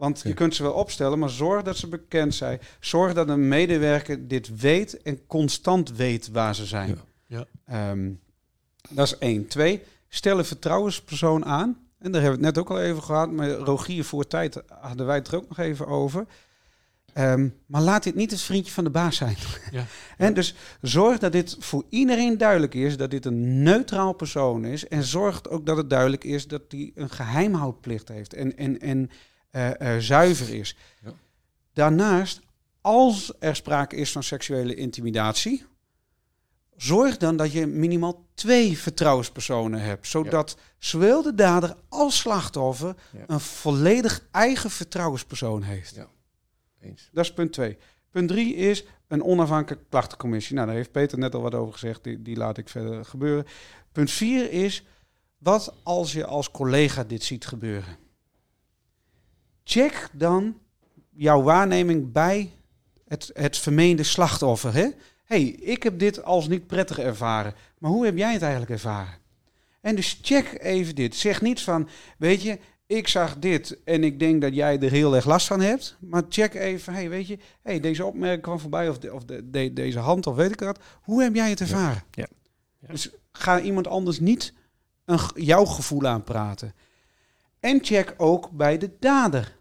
[0.03, 2.61] Want je kunt ze wel opstellen, maar zorg dat ze bekend zijn.
[2.81, 6.99] Zorg dat een medewerker dit weet en constant weet waar ze zijn.
[7.27, 7.47] Ja.
[7.67, 7.91] Ja.
[7.91, 8.11] Ehm,
[8.91, 9.47] dat is één.
[9.47, 11.79] Twee, stel een vertrouwenspersoon aan.
[11.99, 13.31] En daar hebben we het net ook al even gehad.
[13.31, 16.27] Maar Rogier, voor tijd hadden wij het er ook nog even over.
[17.13, 19.37] Ehm, maar laat dit niet het vriendje van de baas zijn.
[19.71, 19.85] Ja.
[20.17, 24.89] En dus zorg dat dit voor iedereen duidelijk is dat dit een neutraal persoon is.
[24.89, 29.11] En zorg ook dat het duidelijk is dat hij een geheimhoudplicht heeft en, en, en
[29.99, 30.77] zuiver is.
[31.05, 31.13] Ja.
[31.73, 32.41] Daarnaast,
[32.81, 35.65] als er sprake is van seksuele intimidatie,
[36.77, 40.07] zorg dan dat je minimaal twee vertrouwenspersonen hebt.
[40.07, 43.25] Zodat zowel de dader als slachtoffer Ja.
[43.27, 45.95] een volledig eigen vertrouwenspersoon heeft.
[45.95, 46.09] Ja.
[46.81, 47.09] Eens.
[47.13, 47.79] Dat is punt twee.
[48.11, 50.55] Punt drie is een onafhankelijke klachtencommissie.
[50.55, 52.05] Nou, daar heeft Peter net al wat over gezegd.
[52.05, 53.47] Die, die laat ik verder gebeuren.
[53.93, 54.85] Punt vier is,
[55.39, 57.97] wat als je als collega dit ziet gebeuren?
[59.65, 60.59] Check dan
[61.11, 62.51] jouw waarneming bij
[63.09, 64.75] het, het vermeende slachtoffer.
[64.75, 64.89] Hè?
[65.25, 67.55] hey, ik heb dit als niet prettig ervaren.
[67.79, 69.15] Maar hoe heb jij het eigenlijk ervaren?
[69.81, 71.15] En dus check even dit.
[71.15, 71.89] Zeg niet van,
[72.19, 75.61] weet je, ik zag dit en ik denk dat jij er heel erg last van
[75.61, 75.97] hebt.
[76.01, 79.51] Maar check even, hey, weet je, hey, deze opmerking kwam voorbij of, de, of de,
[79.51, 80.79] de- deze hand of weet ik wat.
[81.03, 82.03] Hoe heb jij het ervaren?
[82.11, 82.27] Ja.
[82.81, 82.89] Ja.
[82.89, 84.53] Dus ga iemand anders niet
[85.05, 86.75] een, jouw gevoel aanpraten.
[87.63, 89.57] En check ook bij de dader.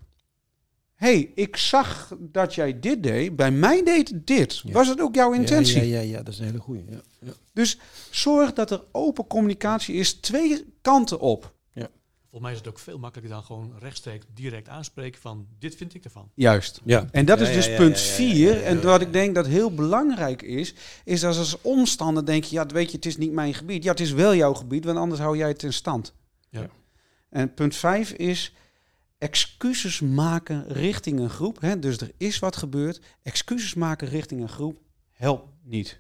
[0.96, 3.36] hey, ik zag dat jij dit deed.
[3.36, 4.62] Bij mij deed dit.
[4.64, 4.72] Ja.
[4.72, 5.76] Was het ook jouw intentie?
[5.76, 6.84] Ja, ja, ja, ja, dat is een hele goeie.
[6.90, 7.02] Ja.
[7.20, 7.32] Ja.
[7.54, 7.78] Dus
[8.10, 11.54] zorg dat er open communicatie is, twee kanten op.
[12.30, 15.94] Volgens mij is het ook veel makkelijker dan gewoon rechtstreeks direct aanspreken van dit vind
[15.94, 16.30] ik ervan.
[16.36, 16.82] Juist.
[16.84, 17.08] Ja.
[17.12, 18.36] En dat Ja, is dus ja, punt ja, ja, 4.
[18.38, 18.66] ja, ja, ja.
[18.66, 20.74] En wat ik denk dat heel belangrijk is,
[21.06, 23.84] is dat als omstander denk je, ja, weet je, het is niet mijn gebied.
[23.84, 26.14] Ja, het is wel jouw gebied, want anders hou jij het in stand.
[26.50, 26.70] Ja.
[27.32, 28.54] En punt 5 is
[29.18, 31.62] excuses maken richting een groep.
[31.62, 31.80] Hè?
[31.80, 33.02] Dus er is wat gebeurd.
[33.24, 36.00] Excuses maken richting een groep helpt niet.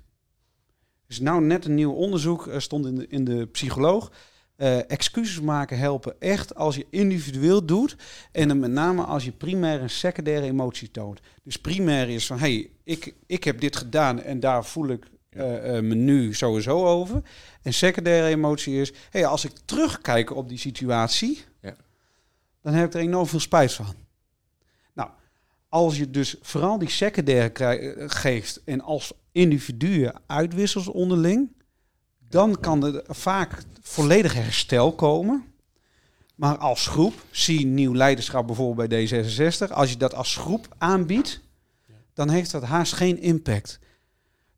[1.08, 4.12] is nou net een nieuw onderzoek, stond in de, in de psycholoog.
[4.58, 7.96] Uh, excuses maken helpen echt als je individueel doet.
[8.32, 11.20] En met name als je primair en secundaire emotie toont.
[11.44, 15.06] Dus primair is van, hey, ik, ik heb dit gedaan en daar voel ik
[15.38, 15.44] uh,
[15.80, 17.22] me nu sowieso over.
[17.62, 21.76] En secundaire emotie is, hey, als ik terugkijk op die situatie, ja.
[22.62, 23.96] dan heb ik er enorm veel spijt van.
[24.94, 25.10] Nou,
[25.70, 31.52] als je dus vooral die secundaire geeft en als individuen uitwissels onderling,
[32.30, 35.46] dan kan er vaak volledig herstel komen.
[36.36, 41.42] Maar als groep, zie nieuw leiderschap bijvoorbeeld bij D66, als je dat als groep aanbiedt,
[42.14, 43.80] dan heeft dat haast geen impact.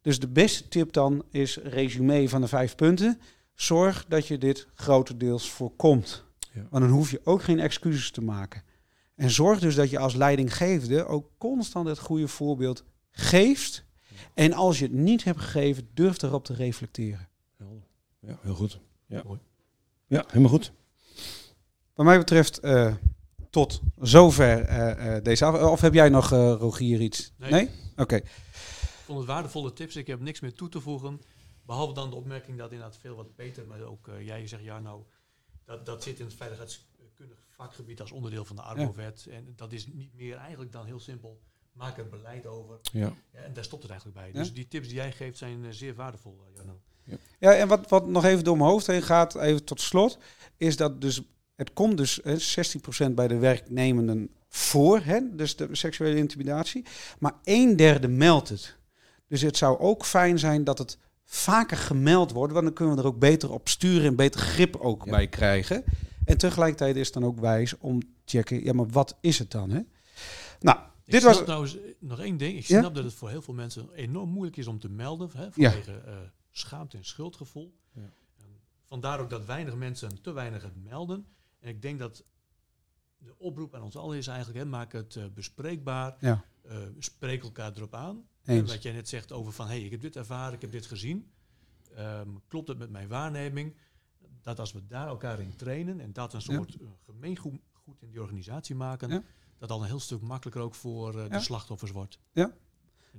[0.04, 3.20] Dus de beste tip dan is resume van de vijf punten.
[3.54, 6.24] Zorg dat je dit grotendeels voorkomt.
[6.54, 6.68] Ja.
[6.70, 8.64] Want dan hoef je ook geen excuses te maken.
[9.16, 13.86] En zorg dus dat je als leidinggevende ook constant het goede voorbeeld geeft.
[14.34, 17.28] En als je het niet hebt gegeven, durf erop te reflecteren.
[18.20, 18.80] Ja, heel goed.
[19.06, 19.24] Ja,
[20.08, 20.72] ja helemaal goed.
[21.93, 22.93] Wat mij betreft, uh,
[23.49, 25.72] tot zover uh, uh, deze af.
[25.72, 27.34] Of heb jij nog, Rogier, iets?
[27.38, 27.51] Nee?
[27.51, 27.70] nee?
[27.95, 28.22] Oké.
[29.14, 29.95] Vond het waardevolle tips.
[29.95, 31.22] Ik heb niks meer toe te voegen.
[31.66, 35.03] Behalve dan de opmerking dat inderdaad veel wat beter, maar ook jij zegt ja nou,
[35.66, 39.26] dat, dat zit in het veiligheidskundig vakgebied als onderdeel van de Arbowet.
[39.30, 39.32] Ja.
[39.32, 41.41] En dat is niet meer eigenlijk dan heel simpel
[41.74, 42.80] maak er beleid over.
[42.91, 43.14] Ja.
[43.32, 43.39] ja.
[43.39, 44.41] en daar stopt het eigenlijk bij.
[44.41, 46.82] Dus die tips die jij geeft zijn zeer waardevol, Jarno.
[47.03, 50.18] Ja, ja en wat, wat nog even door mijn hoofd heen gaat, even tot slot,
[50.57, 51.22] is dat dus
[51.55, 52.36] het komt dus hè,
[53.09, 56.86] 16% bij de werknemenden voor, hè, dus de seksuele intimidatie,
[57.20, 58.76] maar een derde meldt het.
[59.34, 63.02] Dus het zou ook fijn zijn dat het vaker gemeld wordt, want dan kunnen we
[63.02, 65.84] er ook beter op sturen en beter grip ook bij krijgen.
[66.26, 69.52] En tegelijkertijd is het dan ook wijs om te checken, ja, maar wat is het
[69.52, 69.70] dan?
[69.70, 69.82] Hè?
[70.60, 72.58] Nou, dit was trouwens nog één ding.
[72.58, 75.52] Ik snap dat het voor heel veel mensen enorm moeilijk is om te melden, hè,
[75.52, 76.12] vanwege ja.
[76.12, 76.18] uh,
[76.52, 77.74] schaamte en schuldgevoel.
[77.92, 78.10] Ja.
[78.86, 81.26] vandaar ook dat weinig mensen te weinig het melden.
[81.60, 82.24] En ik denk dat
[83.18, 86.44] de oproep aan ons allen is eigenlijk, hè, maak het uh, bespreekbaar, ja.
[86.66, 88.26] uh, spreek elkaar erop aan.
[88.44, 90.72] En wat jij net zegt over van, hé, hey, ik heb dit ervaren, ik heb
[90.72, 91.32] dit gezien.
[91.98, 93.76] Um, klopt het met mijn waarneming?
[94.41, 96.80] Dat als we daar elkaar in trainen en dat een soort ja.
[97.06, 97.60] gemeengoed
[98.00, 99.26] in die organisatie maken,
[99.58, 102.20] dat al een heel stuk makkelijker ook voor uh, de slachtoffers wordt.
[102.32, 102.54] Ja,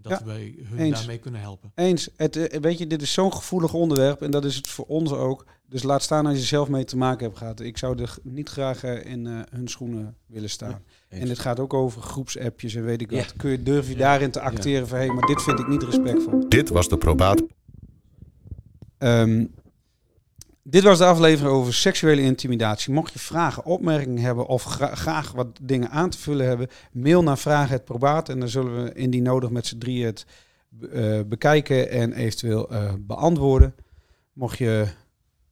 [0.03, 0.99] dat ja, wij hun eens.
[0.99, 1.73] daarmee kunnen helpen.
[1.75, 2.09] Eens.
[2.17, 5.13] Het, eh, weet je, dit is zo'n gevoelig onderwerp en dat is het voor ons
[5.13, 5.47] ook.
[5.69, 7.61] Dus laat staan als je zelf mee te maken hebt gehad.
[7.61, 10.83] Ik zou er niet graag eh, in uh, hun schoenen willen staan.
[11.09, 13.37] Ja, en het gaat ook over groepsappjes en weet ik wat.
[13.37, 15.83] Kun je, durf je daarin te acteren van hé, hey, maar dit vind ik niet
[15.83, 16.49] respectvol.
[16.49, 17.43] Dit was de probaat.
[18.99, 19.55] Um,
[20.67, 22.93] dit was de aflevering over seksuele intimidatie.
[22.93, 27.39] Mocht je vragen, opmerkingen hebben of graag wat dingen aan te vullen hebben, mail naar
[27.39, 30.27] Vraag het Probaat en dan zullen we indien nodig met z'n drieën het
[30.81, 33.75] uh, bekijken en eventueel uh, beantwoorden.
[34.33, 34.87] Mocht je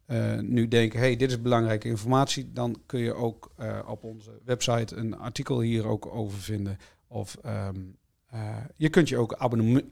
[0.07, 3.51] uh, nu denken, hey, dit is belangrijke informatie, dan kun je ook
[3.87, 6.79] op onze website een artikel hier ook over vinden.
[7.07, 7.97] Of um,
[8.35, 8.41] uh,
[8.77, 9.37] je kunt je ook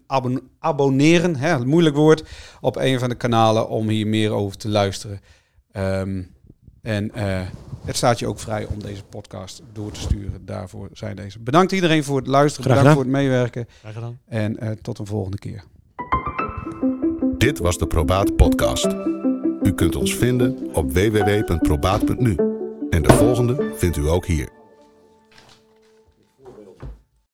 [0.07, 2.29] abon abonneren, hè, moeilijk woord,
[2.61, 5.21] op een van de kanalen om hier meer over te luisteren.
[5.73, 6.35] Um,
[6.83, 7.41] en uh,
[7.85, 10.47] het staat je ook vrij om deze podcast door te sturen.
[10.47, 11.39] Daarvoor zijn deze.
[11.39, 12.71] Bedankt iedereen voor het luisteren.
[12.71, 13.67] Graag Bedankt voor het meewerken.
[13.81, 14.19] Graag gedaan.
[14.27, 15.65] En uh, tot een volgende keer.
[17.39, 18.87] Dit was de Probaat Podcast.
[19.63, 22.37] U kunt ons vinden op www.probaat.nu.
[22.91, 24.60] En de volgende vindt u ook hier.